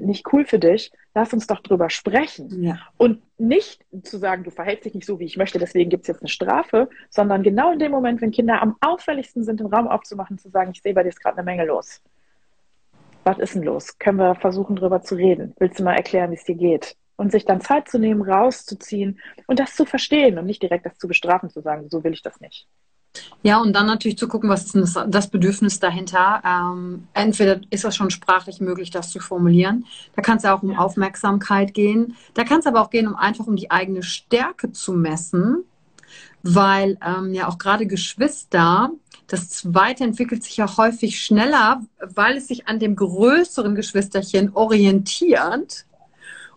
[0.00, 0.92] nicht cool für dich.
[1.14, 2.62] Lass uns doch drüber sprechen.
[2.62, 2.78] Ja.
[2.96, 6.08] Und nicht zu sagen, du verhältst dich nicht so, wie ich möchte, deswegen gibt es
[6.08, 9.88] jetzt eine Strafe, sondern genau in dem Moment, wenn Kinder am auffälligsten sind, den Raum
[9.88, 12.02] aufzumachen, zu sagen, ich sehe bei dir ist gerade eine Menge los.
[13.24, 13.98] Was ist denn los?
[13.98, 15.54] Können wir versuchen, drüber zu reden?
[15.58, 16.96] Willst du mal erklären, wie es dir geht?
[17.20, 20.96] Und sich dann Zeit zu nehmen, rauszuziehen und das zu verstehen und nicht direkt das
[20.96, 22.66] zu bestrafen, zu sagen, so will ich das nicht.
[23.42, 26.42] Ja, und dann natürlich zu gucken, was ist das Bedürfnis dahinter.
[26.46, 29.84] Ähm, entweder ist das schon sprachlich möglich, das zu formulieren.
[30.16, 32.16] Da kann es ja auch um Aufmerksamkeit gehen.
[32.32, 35.64] Da kann es aber auch gehen, um einfach um die eigene Stärke zu messen,
[36.42, 38.92] weil ähm, ja auch gerade Geschwister,
[39.26, 45.84] das Zweite entwickelt sich ja häufig schneller, weil es sich an dem größeren Geschwisterchen orientiert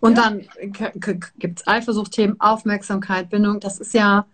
[0.03, 0.23] und ja.
[0.23, 0.41] dann
[1.37, 3.61] gibt es Eifersuchtsthemen, Aufmerksamkeit, Bindung.
[3.61, 4.25] Das ist ja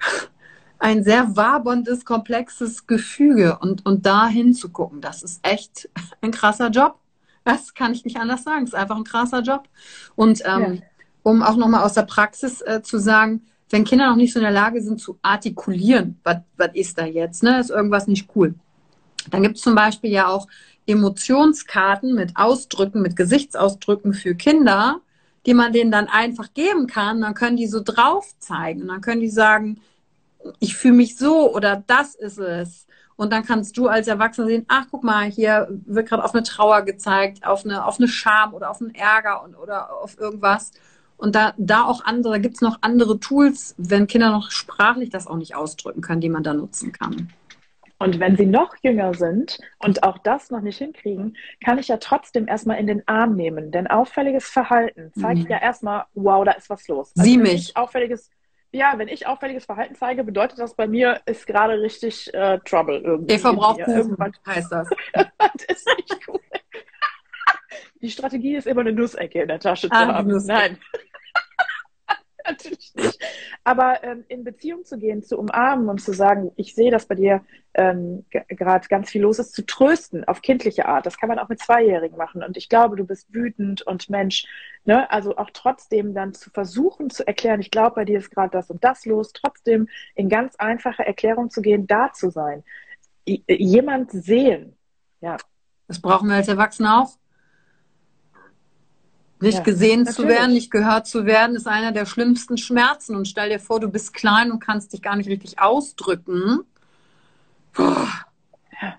[0.80, 3.58] ein sehr waberndes, komplexes Gefüge.
[3.60, 5.88] Und, und da hinzugucken, das ist echt
[6.20, 6.98] ein krasser Job.
[7.44, 8.64] Das kann ich nicht anders sagen.
[8.64, 9.68] Es ist einfach ein krasser Job.
[10.16, 10.82] Und ähm, ja.
[11.22, 14.44] um auch nochmal aus der Praxis äh, zu sagen, wenn Kinder noch nicht so in
[14.44, 16.40] der Lage sind zu artikulieren, was
[16.72, 17.60] ist da jetzt, ne?
[17.60, 18.56] Ist irgendwas nicht cool.
[19.30, 20.48] Dann gibt es zum Beispiel ja auch
[20.88, 25.00] Emotionskarten mit Ausdrücken, mit Gesichtsausdrücken für Kinder,
[25.46, 27.20] die man denen dann einfach geben kann.
[27.20, 29.80] Dann können die so drauf zeigen und dann können die sagen,
[30.60, 32.86] ich fühle mich so oder das ist es.
[33.16, 36.44] Und dann kannst du als Erwachsener sehen, ach, guck mal, hier wird gerade auf eine
[36.44, 40.70] Trauer gezeigt, auf eine, auf eine Scham oder auf einen Ärger und, oder auf irgendwas.
[41.16, 45.10] Und da, da auch andere, da gibt es noch andere Tools, wenn Kinder noch sprachlich
[45.10, 47.32] das auch nicht ausdrücken können, die man da nutzen kann.
[47.98, 51.96] Und wenn sie noch jünger sind und auch das noch nicht hinkriegen, kann ich ja
[51.96, 53.72] trotzdem erstmal in den Arm nehmen.
[53.72, 55.50] Denn auffälliges Verhalten zeigt mhm.
[55.50, 57.12] ja erstmal, wow, da ist was los.
[57.16, 57.76] Also Sie mich.
[57.76, 58.30] Auffälliges,
[58.70, 62.98] ja, wenn ich auffälliges Verhalten zeige, bedeutet das bei mir, ist gerade richtig äh, Trouble
[62.98, 63.34] irgendwie.
[63.34, 64.88] Eva braucht irgendwann heißt das.
[65.12, 66.40] das ist nicht gut.
[68.00, 70.46] Die Strategie ist immer eine Nussecke in der Tasche ah, zu haben.
[70.46, 70.78] Nein.
[72.58, 73.18] Natürlich nicht.
[73.64, 77.14] Aber ähm, in Beziehung zu gehen, zu umarmen und zu sagen, ich sehe, dass bei
[77.14, 77.44] dir
[77.74, 81.06] ähm, gerade ganz viel los ist, zu trösten auf kindliche Art.
[81.06, 82.42] Das kann man auch mit Zweijährigen machen.
[82.42, 84.46] Und ich glaube, du bist wütend und Mensch,
[84.84, 85.10] ne?
[85.10, 88.70] also auch trotzdem dann zu versuchen zu erklären, ich glaube, bei dir ist gerade das
[88.70, 92.64] und das los, trotzdem in ganz einfache Erklärung zu gehen, da zu sein.
[93.26, 94.76] jemand sehen.
[95.20, 95.36] Ja.
[95.86, 97.18] Das brauchen wir als Erwachsene auch.
[99.40, 100.16] Nicht ja, gesehen natürlich.
[100.16, 103.14] zu werden, nicht gehört zu werden, ist einer der schlimmsten Schmerzen.
[103.14, 106.60] Und stell dir vor, du bist klein und kannst dich gar nicht richtig ausdrücken.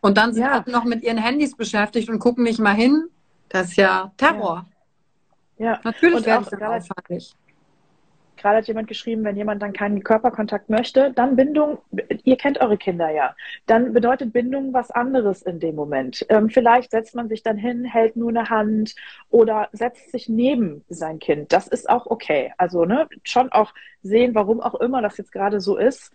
[0.02, 0.64] Und dann sind ja.
[0.68, 3.10] noch mit ihren Handys beschäftigt und gucken nicht mal hin.
[3.50, 4.66] Das ist ja Terror.
[5.58, 5.80] Ja, ja.
[5.84, 7.36] natürlich und werde ich dann auffällig.
[8.40, 11.80] Gerade hat jemand geschrieben, wenn jemand dann keinen Körperkontakt möchte, dann Bindung,
[12.24, 13.36] ihr kennt eure Kinder ja,
[13.66, 16.26] dann bedeutet Bindung was anderes in dem Moment.
[16.30, 18.96] Ähm, vielleicht setzt man sich dann hin, hält nur eine Hand
[19.30, 21.52] oder setzt sich neben sein Kind.
[21.54, 22.54] Das ist auch okay.
[22.58, 26.12] Also ne, schon auch sehen, warum auch immer das jetzt gerade so ist,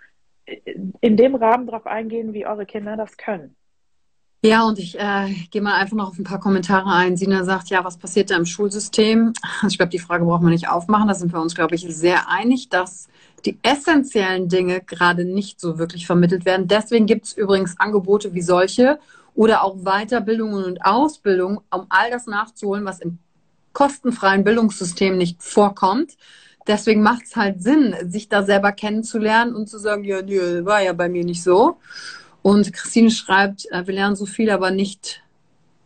[0.46, 3.56] in dem Rahmen darauf eingehen, wie eure Kinder das können.
[4.44, 7.16] Ja, und ich äh, gehe mal einfach noch auf ein paar Kommentare ein.
[7.16, 9.32] Sina sagt, ja, was passiert da im Schulsystem?
[9.62, 11.08] Also ich glaube, die Frage braucht man nicht aufmachen.
[11.08, 13.08] Da sind wir uns, glaube ich, sehr einig, dass
[13.46, 16.68] die essentiellen Dinge gerade nicht so wirklich vermittelt werden.
[16.68, 18.98] Deswegen gibt es übrigens Angebote wie solche
[19.34, 23.16] oder auch Weiterbildungen und Ausbildung, um all das nachzuholen, was im
[23.72, 26.18] kostenfreien Bildungssystem nicht vorkommt.
[26.66, 30.82] Deswegen macht es halt Sinn, sich da selber kennenzulernen und zu sagen, ja, nö, war
[30.82, 31.78] ja bei mir nicht so.
[32.44, 35.22] Und Christine schreibt, äh, wir lernen so viel, aber nicht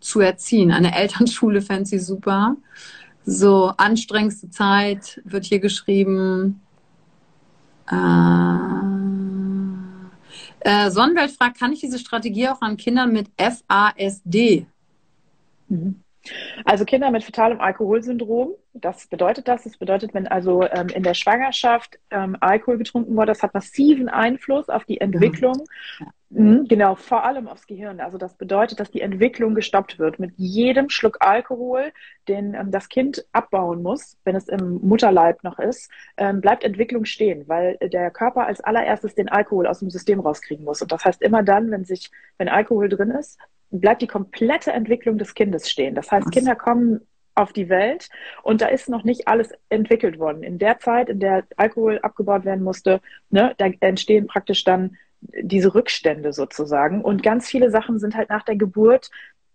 [0.01, 0.73] zu erziehen.
[0.73, 2.57] Eine Elternschule fände sie super.
[3.25, 6.61] So, anstrengendste Zeit wird hier geschrieben.
[7.89, 7.95] Äh,
[10.61, 14.67] äh, Sonnenwelt fragt, kann ich diese Strategie auch an Kindern mit FASD?
[15.69, 16.03] Mhm.
[16.65, 19.63] Also Kinder mit fetalem Alkoholsyndrom, das bedeutet das.
[19.63, 24.09] Das bedeutet, wenn also ähm, in der Schwangerschaft ähm, Alkohol getrunken wurde, das hat massiven
[24.09, 25.65] Einfluss auf die Entwicklung.
[26.01, 26.07] Ja.
[26.31, 28.01] Mhm, genau, vor allem aufs Gehirn.
[28.01, 30.19] Also das bedeutet, dass die Entwicklung gestoppt wird.
[30.19, 31.93] Mit jedem Schluck Alkohol,
[32.29, 37.07] den ähm, das Kind abbauen muss, wenn es im Mutterleib noch ist, ähm, bleibt Entwicklung
[37.07, 40.83] stehen, weil der Körper als allererstes den Alkohol aus dem System rauskriegen muss.
[40.83, 43.39] Und das heißt immer dann, wenn sich, wenn Alkohol drin ist,
[43.71, 45.95] bleibt die komplette Entwicklung des Kindes stehen.
[45.95, 47.01] Das heißt, Kinder kommen
[47.35, 48.09] auf die Welt
[48.43, 50.43] und da ist noch nicht alles entwickelt worden.
[50.43, 53.01] In der Zeit, in der Alkohol abgebaut werden musste,
[53.31, 57.03] ne, da entstehen praktisch dann diese Rückstände sozusagen.
[57.03, 59.11] Und ganz viele Sachen sind halt nach der Geburt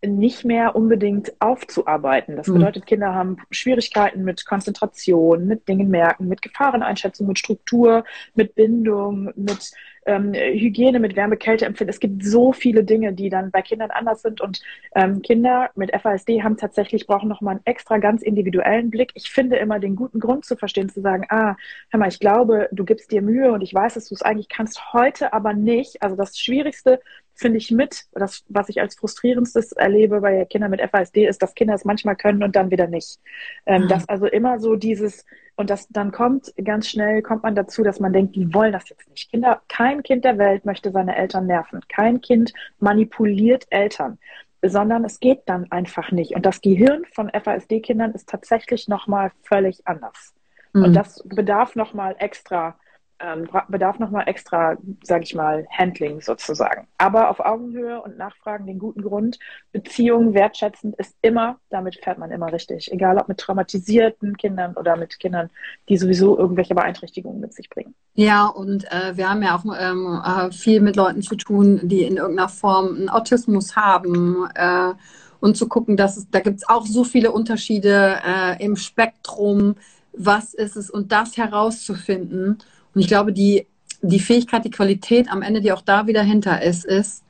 [0.05, 2.35] nicht mehr unbedingt aufzuarbeiten.
[2.35, 2.55] Das hm.
[2.55, 8.03] bedeutet, Kinder haben Schwierigkeiten mit Konzentration, mit Dingen merken, mit Gefahreneinschätzung, mit Struktur,
[8.33, 9.71] mit Bindung, mit
[10.05, 11.89] ähm, Hygiene, mit Wärme, Kälte empfinden.
[11.89, 14.41] Es gibt so viele Dinge, die dann bei Kindern anders sind.
[14.41, 14.61] Und
[14.95, 19.11] ähm, Kinder mit FASD haben tatsächlich, brauchen nochmal einen extra ganz individuellen Blick.
[19.15, 21.55] Ich finde immer den guten Grund zu verstehen, zu sagen, ah,
[21.89, 24.49] hör mal, ich glaube, du gibst dir Mühe und ich weiß, dass du es eigentlich
[24.49, 26.01] kannst, heute aber nicht.
[26.01, 26.99] Also das Schwierigste
[27.35, 31.55] finde ich mit, das, was ich als frustrierendstes erlebe bei Kindern mit FASD, ist, dass
[31.55, 33.19] Kinder es manchmal können und dann wieder nicht.
[33.65, 33.87] Ähm, mhm.
[33.87, 35.25] Dass also immer so dieses,
[35.55, 38.89] und das dann kommt ganz schnell, kommt man dazu, dass man denkt, die wollen das
[38.89, 39.29] jetzt nicht.
[39.29, 41.81] Kinder, kein Kind der Welt möchte seine Eltern nerven.
[41.89, 44.17] Kein Kind manipuliert Eltern
[44.63, 46.35] sondern es geht dann einfach nicht.
[46.35, 50.33] Und das Gehirn von FASD-Kindern ist tatsächlich nochmal völlig anders.
[50.71, 50.83] Mhm.
[50.83, 52.77] Und das bedarf nochmal extra
[53.23, 56.87] ähm, bedarf nochmal extra, sage ich mal, Handling sozusagen.
[56.97, 59.39] Aber auf Augenhöhe und Nachfragen den guten Grund.
[59.71, 62.91] Beziehungen wertschätzend ist immer, damit fährt man immer richtig.
[62.91, 65.49] Egal ob mit traumatisierten Kindern oder mit Kindern,
[65.87, 67.95] die sowieso irgendwelche Beeinträchtigungen mit sich bringen.
[68.15, 72.03] Ja, und äh, wir haben ja auch ähm, äh, viel mit Leuten zu tun, die
[72.03, 74.47] in irgendeiner Form einen Autismus haben.
[74.53, 74.93] Äh,
[75.39, 79.75] und zu gucken, dass es, da gibt es auch so viele Unterschiede äh, im Spektrum.
[80.13, 80.89] Was ist es?
[80.89, 82.59] Und das herauszufinden
[82.93, 83.67] und ich glaube, die,
[84.01, 87.23] die Fähigkeit, die Qualität am Ende, die auch da wieder hinter ist, ist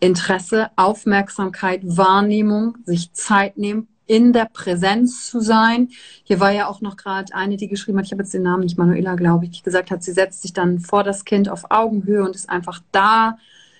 [0.00, 5.88] Interesse, Aufmerksamkeit, Wahrnehmung, sich Zeit nehmen, in der Präsenz zu sein.
[6.24, 8.64] Hier war ja auch noch gerade eine, die geschrieben hat, ich habe jetzt den Namen
[8.64, 11.70] nicht, Manuela, glaube ich, die gesagt hat, sie setzt sich dann vor das Kind auf
[11.70, 13.38] Augenhöhe und ist einfach da.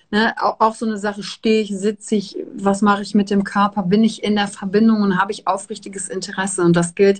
[0.09, 0.33] Ne?
[0.41, 3.83] Auch, auch so eine Sache, stehe ich, sitze ich, was mache ich mit dem Körper,
[3.83, 6.63] bin ich in der Verbindung und habe ich aufrichtiges Interesse.
[6.63, 7.19] Und das gilt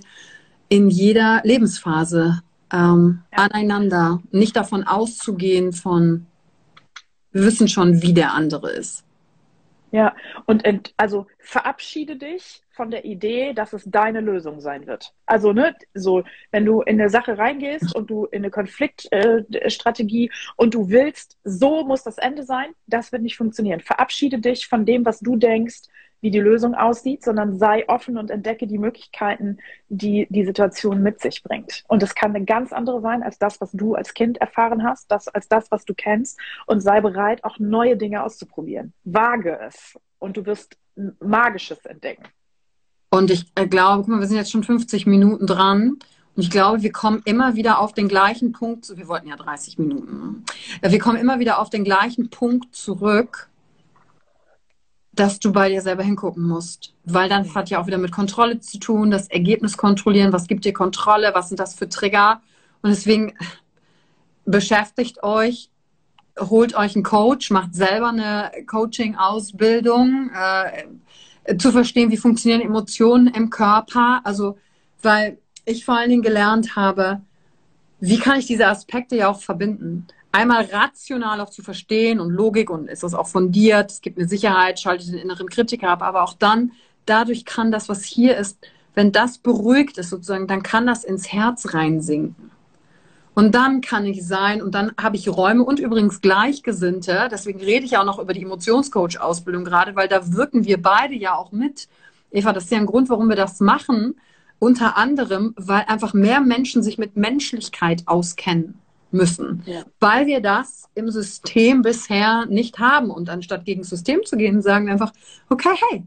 [0.68, 2.42] in jeder Lebensphase
[2.72, 3.44] ähm, ja.
[3.44, 4.20] aneinander.
[4.30, 6.26] Nicht davon auszugehen von,
[7.32, 9.06] wir wissen schon, wie der andere ist.
[9.92, 10.14] Ja,
[10.46, 15.14] und ent, also verabschiede dich von der Idee, dass es deine Lösung sein wird.
[15.24, 20.30] Also, ne, so, wenn du in eine Sache reingehst und du in eine Konfliktstrategie äh,
[20.56, 23.80] und du willst, so muss das Ende sein, das wird nicht funktionieren.
[23.80, 25.82] Verabschiede dich von dem, was du denkst,
[26.26, 29.58] wie die Lösung aussieht, sondern sei offen und entdecke die Möglichkeiten,
[29.88, 31.84] die die Situation mit sich bringt.
[31.86, 35.08] Und es kann eine ganz andere sein als das, was du als Kind erfahren hast,
[35.12, 36.40] das, als das, was du kennst.
[36.66, 38.92] Und sei bereit, auch neue Dinge auszuprobieren.
[39.04, 40.76] Wage es und du wirst
[41.20, 42.24] Magisches entdecken.
[43.10, 45.90] Und ich äh, glaube, guck mal, wir sind jetzt schon 50 Minuten dran.
[46.34, 49.78] Und ich glaube, wir kommen immer wieder auf den gleichen Punkt, wir wollten ja 30
[49.78, 50.44] Minuten.
[50.82, 53.48] Wir kommen immer wieder auf den gleichen Punkt zurück,
[55.16, 56.94] dass du bei dir selber hingucken musst.
[57.04, 60.64] Weil dann hat ja auch wieder mit Kontrolle zu tun, das Ergebnis kontrollieren, was gibt
[60.64, 62.40] dir Kontrolle, was sind das für Trigger.
[62.82, 63.34] Und deswegen
[64.44, 65.70] beschäftigt euch,
[66.38, 73.50] holt euch einen Coach, macht selber eine Coaching-Ausbildung, äh, zu verstehen, wie funktionieren Emotionen im
[73.50, 74.20] Körper.
[74.24, 74.58] Also,
[75.02, 77.20] weil ich vor allen Dingen gelernt habe,
[78.00, 80.06] wie kann ich diese Aspekte ja auch verbinden?
[80.36, 84.28] Einmal rational auch zu verstehen und Logik und ist das auch fundiert, es gibt eine
[84.28, 86.72] Sicherheit, schaltet den inneren Kritiker ab, aber auch dann,
[87.06, 88.58] dadurch kann das, was hier ist,
[88.94, 92.50] wenn das beruhigt ist sozusagen, dann kann das ins Herz reinsinken.
[93.34, 97.28] Und dann kann ich sein und dann habe ich Räume und übrigens Gleichgesinnte.
[97.30, 101.34] Deswegen rede ich auch noch über die Emotionscoach-Ausbildung gerade, weil da wirken wir beide ja
[101.34, 101.88] auch mit.
[102.30, 104.16] Eva, das ist ja ein Grund, warum wir das machen.
[104.58, 108.78] Unter anderem, weil einfach mehr Menschen sich mit Menschlichkeit auskennen
[109.16, 109.84] müssen, ja.
[110.00, 113.10] weil wir das im System bisher nicht haben.
[113.10, 115.12] Und anstatt gegen das System zu gehen, sagen wir einfach,
[115.48, 116.04] okay, hey,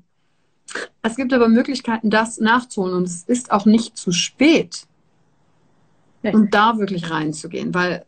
[1.01, 4.85] es gibt aber Möglichkeiten, das nachzuholen und es ist auch nicht zu spät,
[6.21, 6.33] nee.
[6.33, 8.05] um da wirklich reinzugehen, weil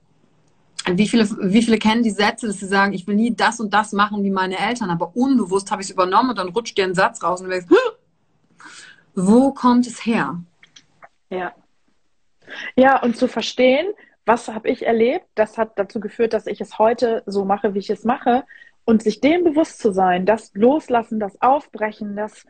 [0.85, 3.73] wie viele, wie viele kennen die Sätze, dass sie sagen, ich will nie das und
[3.73, 6.85] das machen wie meine Eltern, aber unbewusst habe ich es übernommen und dann rutscht dir
[6.85, 7.67] ein Satz raus und du denkst,
[9.13, 10.41] wo kommt es her?
[11.29, 11.53] Ja.
[12.75, 13.87] Ja, und zu verstehen,
[14.25, 15.25] was habe ich erlebt?
[15.35, 18.43] Das hat dazu geführt, dass ich es heute so mache, wie ich es mache.
[18.83, 22.45] Und sich dem bewusst zu sein, das Loslassen, das Aufbrechen, das,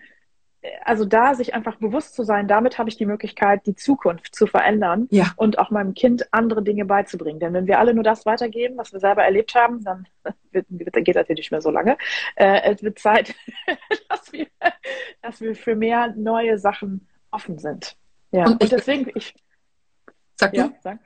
[0.84, 4.48] also da sich einfach bewusst zu sein, damit habe ich die Möglichkeit, die Zukunft zu
[4.48, 5.34] verändern ja.
[5.36, 7.40] und auch meinem Kind andere Dinge beizubringen.
[7.40, 10.08] Denn wenn wir alle nur das weitergeben, was wir selber erlebt haben, dann
[10.52, 11.98] wird, geht das ja nicht mehr so lange.
[12.36, 13.36] Äh, es wird Zeit,
[14.10, 14.48] dass, wir,
[15.22, 17.98] dass wir für mehr neue Sachen offen sind.
[18.32, 19.36] Ja, und, und deswegen, ich.
[20.36, 20.76] Sag ja, du?
[20.82, 21.00] Sag.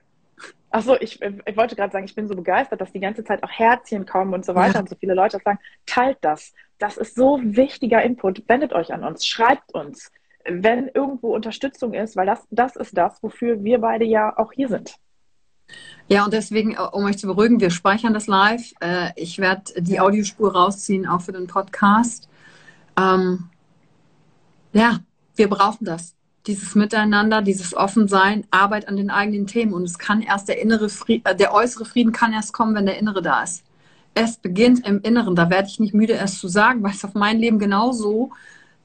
[0.76, 3.50] Achso, ich, ich wollte gerade sagen, ich bin so begeistert, dass die ganze Zeit auch
[3.50, 4.80] Herzchen kommen und so weiter ja.
[4.82, 6.54] und so viele Leute sagen, teilt das.
[6.80, 8.44] Das ist so wichtiger Input.
[8.50, 10.12] Wendet euch an uns, schreibt uns,
[10.44, 14.68] wenn irgendwo Unterstützung ist, weil das, das ist das, wofür wir beide ja auch hier
[14.68, 14.98] sind.
[16.10, 18.74] Ja, und deswegen, äh, um euch zu beruhigen, wir speichern das live.
[18.82, 22.28] Äh, ich werde die Audiospur rausziehen, auch für den Podcast.
[23.00, 23.50] Ähm,
[24.74, 25.00] ja,
[25.38, 26.16] wir brauchen das
[26.48, 29.74] dieses Miteinander, dieses Offensein, Arbeit an den eigenen Themen.
[29.74, 32.86] Und es kann erst der innere Frieden, äh, der äußere Frieden kann erst kommen, wenn
[32.86, 33.64] der innere da ist.
[34.14, 35.36] Es beginnt im Inneren.
[35.36, 38.32] Da werde ich nicht müde, es zu sagen, weil es auf mein Leben genauso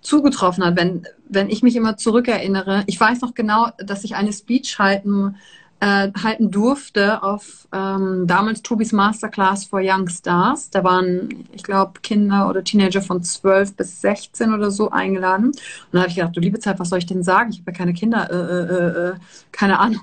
[0.00, 0.76] zugetroffen hat.
[0.76, 5.36] Wenn, wenn ich mich immer zurückerinnere, ich weiß noch genau, dass ich eine Speech halten
[5.80, 10.70] äh, halten durfte auf ähm, damals Tobis Masterclass for Young Stars.
[10.70, 15.46] Da waren, ich glaube, Kinder oder Teenager von 12 bis 16 oder so eingeladen.
[15.46, 15.56] Und
[15.92, 17.50] da habe ich gedacht, du liebe Zeit, was soll ich denn sagen?
[17.50, 19.14] Ich habe ja keine Kinder, äh, äh, äh, äh,
[19.52, 20.02] keine Ahnung.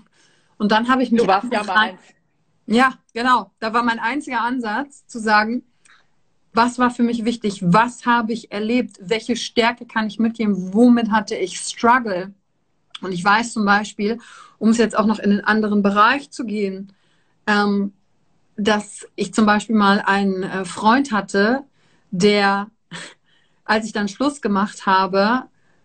[0.58, 1.22] Und dann habe ich mich.
[1.22, 2.00] Du warst ja mal eins.
[2.66, 3.52] Ja, genau.
[3.60, 5.64] Da war mein einziger Ansatz zu sagen,
[6.54, 7.62] was war für mich wichtig?
[7.64, 8.98] Was habe ich erlebt?
[9.00, 10.74] Welche Stärke kann ich mitgeben?
[10.74, 12.34] Womit hatte ich Struggle?
[13.02, 14.20] Und ich weiß zum Beispiel,
[14.58, 16.94] um es jetzt auch noch in einen anderen Bereich zu gehen,
[17.46, 17.94] ähm,
[18.56, 21.64] dass ich zum Beispiel mal einen äh, Freund hatte,
[22.12, 22.68] der,
[23.64, 25.44] als ich dann Schluss gemacht habe,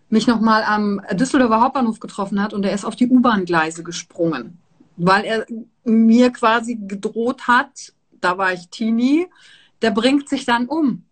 [0.09, 4.59] mich nochmal am Düsseldorfer Hauptbahnhof getroffen hat und er ist auf die U-Bahn-Gleise gesprungen,
[4.97, 5.47] weil er
[5.85, 9.27] mir quasi gedroht hat, da war ich Teenie,
[9.81, 11.05] der bringt sich dann um.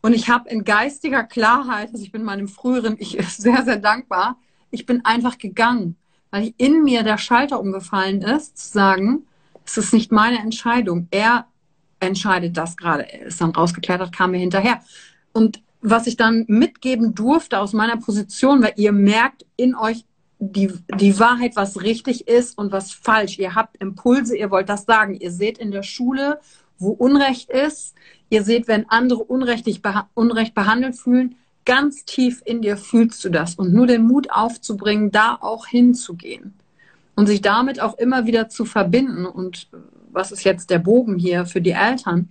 [0.00, 4.36] Und ich habe in geistiger Klarheit, also ich bin meinem früheren Ich sehr, sehr dankbar,
[4.70, 5.96] ich bin einfach gegangen,
[6.30, 9.26] weil in mir der Schalter umgefallen ist, zu sagen,
[9.64, 11.08] es ist nicht meine Entscheidung.
[11.10, 11.46] Er
[12.00, 13.10] entscheidet das gerade.
[13.12, 14.80] Er ist dann rausgeklettert, kam mir hinterher.
[15.32, 20.04] Und was ich dann mitgeben durfte aus meiner Position, weil ihr merkt in euch
[20.38, 23.38] die, die Wahrheit, was richtig ist und was falsch.
[23.38, 25.14] Ihr habt Impulse, ihr wollt das sagen.
[25.14, 26.40] Ihr seht in der Schule,
[26.78, 27.94] wo Unrecht ist.
[28.30, 29.82] Ihr seht, wenn andere unrechtlich,
[30.14, 31.36] unrecht behandelt fühlen,
[31.68, 33.54] ganz tief in dir fühlst du das.
[33.54, 36.54] Und nur den Mut aufzubringen, da auch hinzugehen.
[37.14, 39.26] Und sich damit auch immer wieder zu verbinden.
[39.26, 39.68] Und
[40.10, 42.30] was ist jetzt der Bogen hier für die Eltern?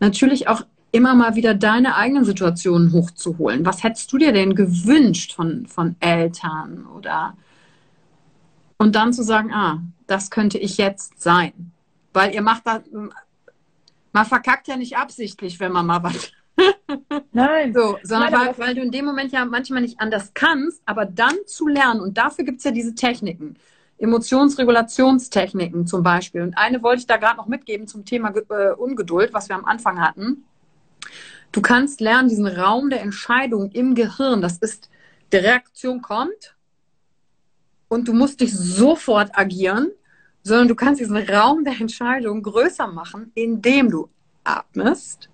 [0.00, 3.64] Natürlich auch immer mal wieder deine eigenen Situationen hochzuholen.
[3.64, 7.34] Was hättest du dir denn gewünscht von, von Eltern oder
[8.76, 11.72] und dann zu sagen, ah, das könnte ich jetzt sein.
[12.12, 12.82] Weil ihr macht das,
[14.12, 16.32] man verkackt ja nicht absichtlich, wenn man mal was.
[17.32, 17.72] Nein.
[17.72, 21.04] So, sondern Nein, weil, weil, du in dem Moment ja manchmal nicht anders kannst, aber
[21.06, 22.00] dann zu lernen.
[22.00, 23.56] Und dafür gibt es ja diese Techniken.
[23.98, 26.42] Emotionsregulationstechniken zum Beispiel.
[26.42, 29.64] Und eine wollte ich da gerade noch mitgeben zum Thema äh, Ungeduld, was wir am
[29.64, 30.44] Anfang hatten.
[31.52, 34.88] Du kannst lernen, diesen Raum der Entscheidung im Gehirn, das ist,
[35.32, 36.56] die Reaktion kommt
[37.88, 39.92] und du musst dich sofort agieren,
[40.42, 44.08] sondern du kannst diesen Raum der Entscheidung größer machen, indem du
[44.44, 45.28] atmest,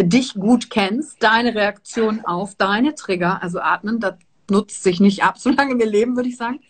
[0.00, 4.14] dich gut kennst, deine Reaktion auf deine Trigger, also atmen, das
[4.50, 6.60] nutzt sich nicht ab, solange wir leben, würde ich sagen.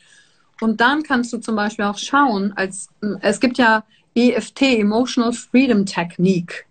[0.60, 2.88] Und dann kannst du zum Beispiel auch schauen, als
[3.20, 3.84] es gibt ja
[4.14, 6.66] EFT, Emotional Freedom Technique.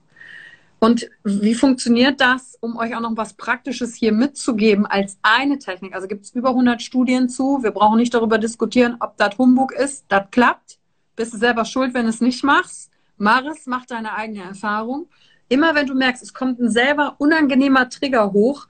[0.80, 5.96] Und wie funktioniert das, um euch auch noch was Praktisches hier mitzugeben als eine Technik?
[5.96, 7.64] Also gibt es über 100 Studien zu.
[7.64, 10.06] Wir brauchen nicht darüber diskutieren, ob das Humbug ist.
[10.10, 10.78] Das klappt.
[11.16, 12.92] Bist du selber schuld, wenn du es nicht machst.
[13.18, 15.08] Mach es, mach deine eigene Erfahrung.
[15.50, 18.68] Immer wenn du merkst, es kommt ein selber unangenehmer Trigger hoch,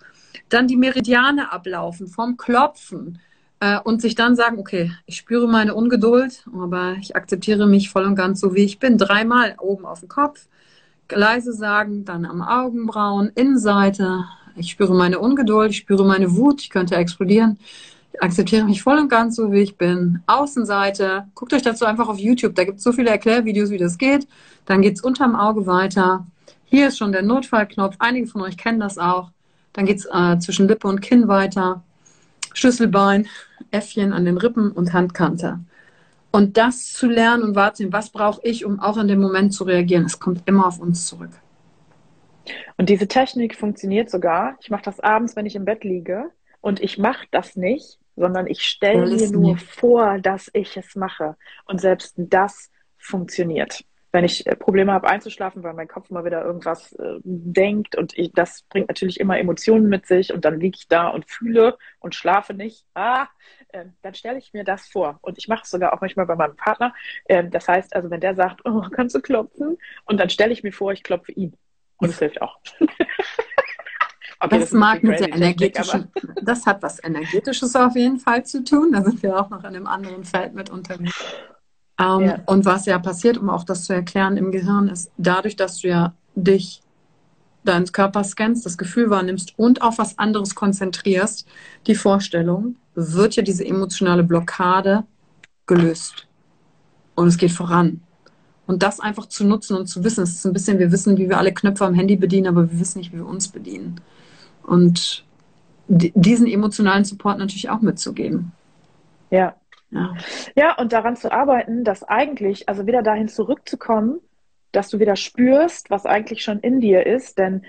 [0.49, 3.19] dann die Meridiane ablaufen vom Klopfen
[3.59, 8.05] äh, und sich dann sagen, okay, ich spüre meine Ungeduld, aber ich akzeptiere mich voll
[8.05, 8.97] und ganz so, wie ich bin.
[8.97, 10.47] Dreimal oben auf dem Kopf
[11.15, 14.25] leise sagen, dann am Augenbrauen, Innenseite.
[14.55, 17.57] Ich spüre meine Ungeduld, ich spüre meine Wut, ich könnte explodieren.
[18.13, 20.21] Ich akzeptiere mich voll und ganz so, wie ich bin.
[20.25, 23.97] Außenseite, guckt euch dazu einfach auf YouTube, da gibt es so viele Erklärvideos, wie das
[23.97, 24.27] geht.
[24.65, 26.25] Dann geht es unterm Auge weiter.
[26.69, 29.31] Hier ist schon der Notfallknopf, einige von euch kennen das auch.
[29.71, 31.81] Dann geht es äh, zwischen Lippe und Kinn weiter.
[32.53, 33.27] Schlüsselbein,
[33.71, 35.59] Äffchen an den Rippen und Handkante.
[36.31, 39.63] Und das zu lernen und wahrzunehmen, was brauche ich, um auch in dem Moment zu
[39.63, 41.31] reagieren, es kommt immer auf uns zurück.
[42.75, 44.57] Und diese Technik funktioniert sogar.
[44.59, 46.31] Ich mache das abends, wenn ich im Bett liege.
[46.59, 51.37] Und ich mache das nicht, sondern ich stelle mir nur vor, dass ich es mache.
[51.65, 53.85] Und selbst das funktioniert.
[54.11, 58.17] Wenn ich äh, Probleme habe einzuschlafen, weil mein Kopf mal wieder irgendwas äh, denkt und
[58.17, 61.77] ich, das bringt natürlich immer Emotionen mit sich und dann liege ich da und fühle
[61.99, 62.85] und schlafe nicht.
[62.93, 63.27] Ah,
[63.69, 65.19] äh, dann stelle ich mir das vor.
[65.21, 66.93] Und ich mache es sogar auch manchmal bei meinem Partner.
[67.25, 69.77] Äh, das heißt, also wenn der sagt, oh, kannst du klopfen?
[70.05, 71.55] Und dann stelle ich mir vor, ich klopfe ihn.
[71.97, 72.59] Und es hilft auch.
[74.39, 78.45] Okay, das, das mag mit der energetischen, Technik, das hat was Energetisches auf jeden Fall
[78.45, 78.91] zu tun.
[78.91, 81.33] Da sind wir auch noch in einem anderen Feld mit unterwegs.
[81.99, 82.39] Ähm, ja.
[82.45, 85.87] Und was ja passiert, um auch das zu erklären im Gehirn, ist dadurch, dass du
[85.87, 86.81] ja dich
[87.63, 91.47] deines Körpers scannst, das Gefühl wahrnimmst und auf was anderes konzentrierst,
[91.85, 95.03] die Vorstellung, wird ja diese emotionale Blockade
[95.65, 96.27] gelöst.
[97.15, 98.01] Und es geht voran.
[98.67, 101.29] Und das einfach zu nutzen und zu wissen, es ist ein bisschen, wir wissen, wie
[101.29, 104.01] wir alle Knöpfe am Handy bedienen, aber wir wissen nicht, wie wir uns bedienen.
[104.63, 105.23] Und
[105.87, 108.51] diesen emotionalen Support natürlich auch mitzugeben.
[109.29, 109.55] Ja.
[109.89, 110.15] Ja.
[110.55, 114.19] ja, und daran zu arbeiten, dass eigentlich, also wieder dahin zurückzukommen,
[114.71, 117.65] dass du wieder spürst, was eigentlich schon in dir ist, denn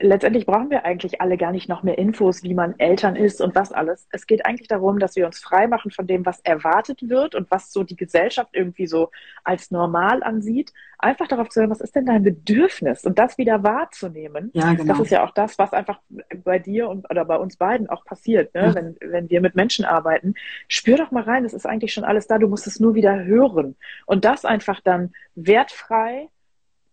[0.00, 3.54] letztendlich brauchen wir eigentlich alle gar nicht noch mehr Infos, wie man Eltern ist und
[3.54, 4.06] was alles.
[4.10, 7.50] Es geht eigentlich darum, dass wir uns frei machen von dem, was erwartet wird und
[7.50, 9.10] was so die Gesellschaft irgendwie so
[9.44, 10.72] als normal ansieht.
[10.98, 14.50] Einfach darauf zu hören, was ist denn dein Bedürfnis und das wieder wahrzunehmen.
[14.54, 14.94] Ja, genau.
[14.94, 16.00] Das ist ja auch das, was einfach
[16.44, 18.66] bei dir und oder bei uns beiden auch passiert, ne?
[18.66, 18.74] Ja.
[18.74, 20.34] wenn, wenn wir mit Menschen arbeiten.
[20.66, 23.24] Spür doch mal rein, es ist eigentlich schon alles da, du musst es nur wieder
[23.24, 23.76] hören.
[24.06, 26.28] Und das einfach dann wertfrei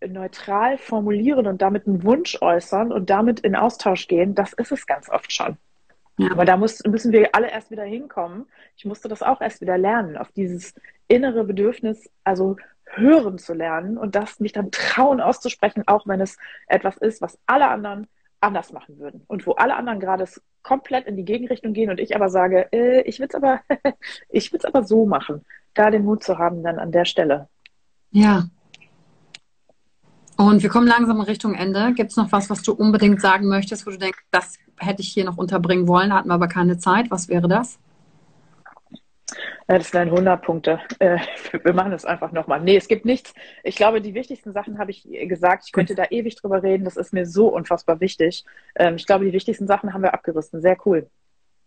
[0.08, 4.86] neutral formulieren und damit einen Wunsch äußern und damit in Austausch gehen, das ist es
[4.86, 5.58] ganz oft schon.
[6.18, 6.32] Ja.
[6.32, 8.46] Aber da muss, müssen wir alle erst wieder hinkommen.
[8.78, 10.74] Ich musste das auch erst wieder lernen, auf dieses
[11.08, 16.38] innere Bedürfnis, also hören zu lernen und das mich dann trauen auszusprechen, auch wenn es
[16.68, 18.08] etwas ist, was alle anderen
[18.40, 19.24] anders machen würden.
[19.28, 20.26] Und wo alle anderen gerade
[20.64, 23.62] komplett in die Gegenrichtung gehen und ich aber sage, äh, ich will es aber,
[24.30, 25.46] ich will es aber so machen.
[25.74, 27.50] Da den Mut zu haben, dann an der Stelle.
[28.12, 28.46] Ja,
[30.38, 31.94] und wir kommen langsam in Richtung Ende.
[31.94, 35.10] Gibt es noch was, was du unbedingt sagen möchtest, wo du denkst, das hätte ich
[35.10, 37.10] hier noch unterbringen wollen, hatten wir aber keine Zeit?
[37.10, 37.80] Was wäre das?
[39.68, 40.80] Das sind 100 Punkte.
[41.00, 42.62] Wir machen das einfach nochmal.
[42.62, 43.34] Nee, es gibt nichts.
[43.64, 45.64] Ich glaube, die wichtigsten Sachen habe ich gesagt.
[45.66, 46.86] Ich könnte da ewig drüber reden.
[46.86, 48.46] Das ist mir so unfassbar wichtig.
[48.76, 50.62] Ähm, ich glaube, die wichtigsten Sachen haben wir abgerissen.
[50.62, 51.10] Sehr cool.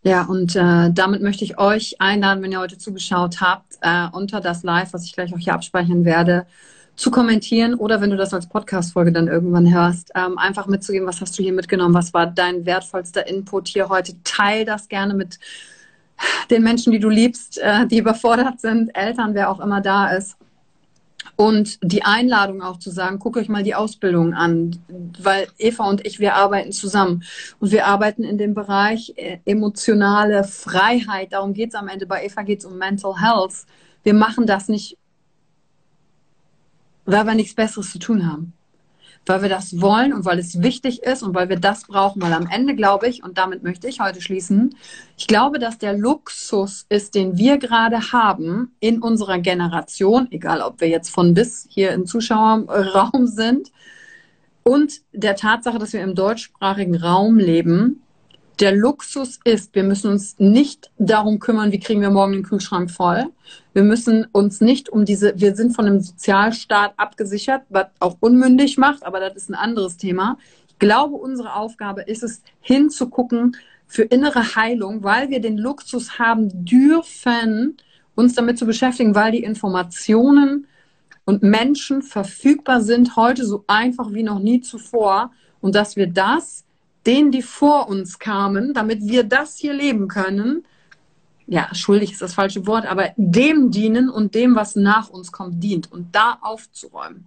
[0.03, 4.41] Ja, und äh, damit möchte ich euch einladen, wenn ihr heute zugeschaut habt, äh, unter
[4.41, 6.47] das Live, was ich gleich auch hier abspeichern werde,
[6.99, 11.21] zu kommentieren oder wenn du das als Podcast-Folge dann irgendwann hörst, ähm, einfach mitzugeben, was
[11.21, 14.15] hast du hier mitgenommen, was war dein wertvollster Input hier heute.
[14.25, 15.39] Teil das gerne mit
[16.51, 20.37] den Menschen, die du liebst, äh, die überfordert sind, Eltern, wer auch immer da ist.
[21.37, 24.77] Und die Einladung auch zu sagen, guckt euch mal die Ausbildung an,
[25.21, 27.23] weil Eva und ich, wir arbeiten zusammen.
[27.61, 31.33] Und wir arbeiten in dem Bereich äh, emotionale Freiheit.
[31.33, 32.07] Darum geht es am Ende.
[32.07, 33.67] Bei Eva geht es um Mental Health.
[34.03, 34.99] Wir machen das nicht
[37.09, 38.53] weil wir nichts Besseres zu tun haben.
[39.25, 42.21] Weil wir das wollen und weil es wichtig ist und weil wir das brauchen.
[42.21, 44.75] Weil am Ende glaube ich, und damit möchte ich heute schließen,
[45.17, 50.81] ich glaube, dass der Luxus ist, den wir gerade haben in unserer Generation, egal ob
[50.81, 53.73] wir jetzt von bis hier im Zuschauerraum sind,
[54.63, 58.03] und der Tatsache, dass wir im deutschsprachigen Raum leben,
[58.61, 62.91] der Luxus ist, wir müssen uns nicht darum kümmern, wie kriegen wir morgen den Kühlschrank
[62.91, 63.27] voll.
[63.79, 68.77] Wir müssen uns nicht um diese, wir sind von einem Sozialstaat abgesichert, was auch unmündig
[68.77, 70.37] macht, aber das ist ein anderes Thema.
[70.67, 73.57] Ich glaube, unsere Aufgabe ist es, hinzugucken
[73.87, 77.77] für innere Heilung, weil wir den Luxus haben dürfen,
[78.17, 80.67] uns damit zu beschäftigen, weil die Informationen
[81.25, 86.65] und Menschen verfügbar sind heute so einfach wie noch nie zuvor und dass wir das
[87.07, 90.65] denen, die vor uns kamen, damit wir das hier leben können,
[91.49, 95.63] ja, schuldig ist das falsche Wort, aber dem dienen und dem, was nach uns kommt,
[95.63, 97.27] dient und da aufzuräumen.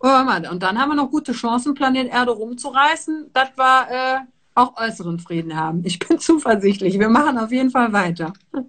[0.00, 0.08] Oh,
[0.50, 4.18] und dann haben wir noch gute Chancen, Planet Erde rumzureißen, dass wir äh,
[4.54, 5.82] auch äußeren Frieden haben.
[5.84, 6.98] Ich bin zuversichtlich.
[6.98, 8.32] Wir machen auf jeden Fall weiter.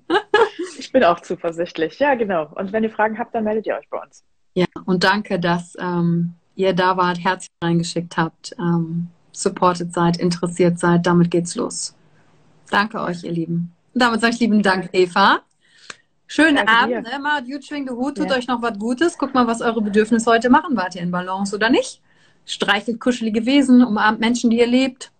[0.77, 1.97] ich bin auch zuversichtlich.
[1.99, 2.51] Ja, genau.
[2.53, 4.23] Und wenn ihr Fragen habt, dann meldet ihr euch bei uns.
[4.55, 8.53] Ja, und danke, dass ähm, ihr da wart, herzlich reingeschickt habt.
[8.59, 11.07] Ähm, supported seid, interessiert seid.
[11.07, 11.95] Damit geht's los.
[12.69, 13.73] Danke euch, ihr Lieben.
[13.93, 15.41] Und damit sage ich lieben Dank, Eva.
[16.27, 17.13] Schönen Danke Abend, dir.
[17.13, 17.41] Emma.
[17.45, 18.17] You schwing the Hut.
[18.17, 18.37] Tut ja.
[18.37, 19.17] euch noch was Gutes.
[19.17, 20.75] Guckt mal, was eure Bedürfnisse heute machen.
[20.75, 22.01] Wart ihr in Balance oder nicht?
[22.45, 25.11] Streichelt kuschelige Wesen, umarmt Menschen, die ihr lebt.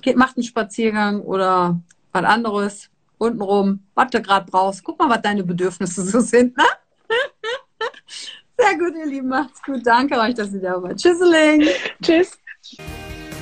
[0.00, 1.80] Geht, macht einen Spaziergang oder
[2.12, 2.88] was anderes.
[3.18, 4.82] Untenrum, was du gerade brauchst.
[4.82, 6.56] Guck mal, was deine Bedürfnisse so sind.
[6.56, 6.64] Ne?
[8.58, 9.28] Sehr gut, ihr Lieben.
[9.28, 9.84] Macht's gut.
[9.84, 10.96] Danke euch, dass ihr da wart.
[10.96, 11.68] Tschüsseling.
[12.02, 12.38] Tschüss.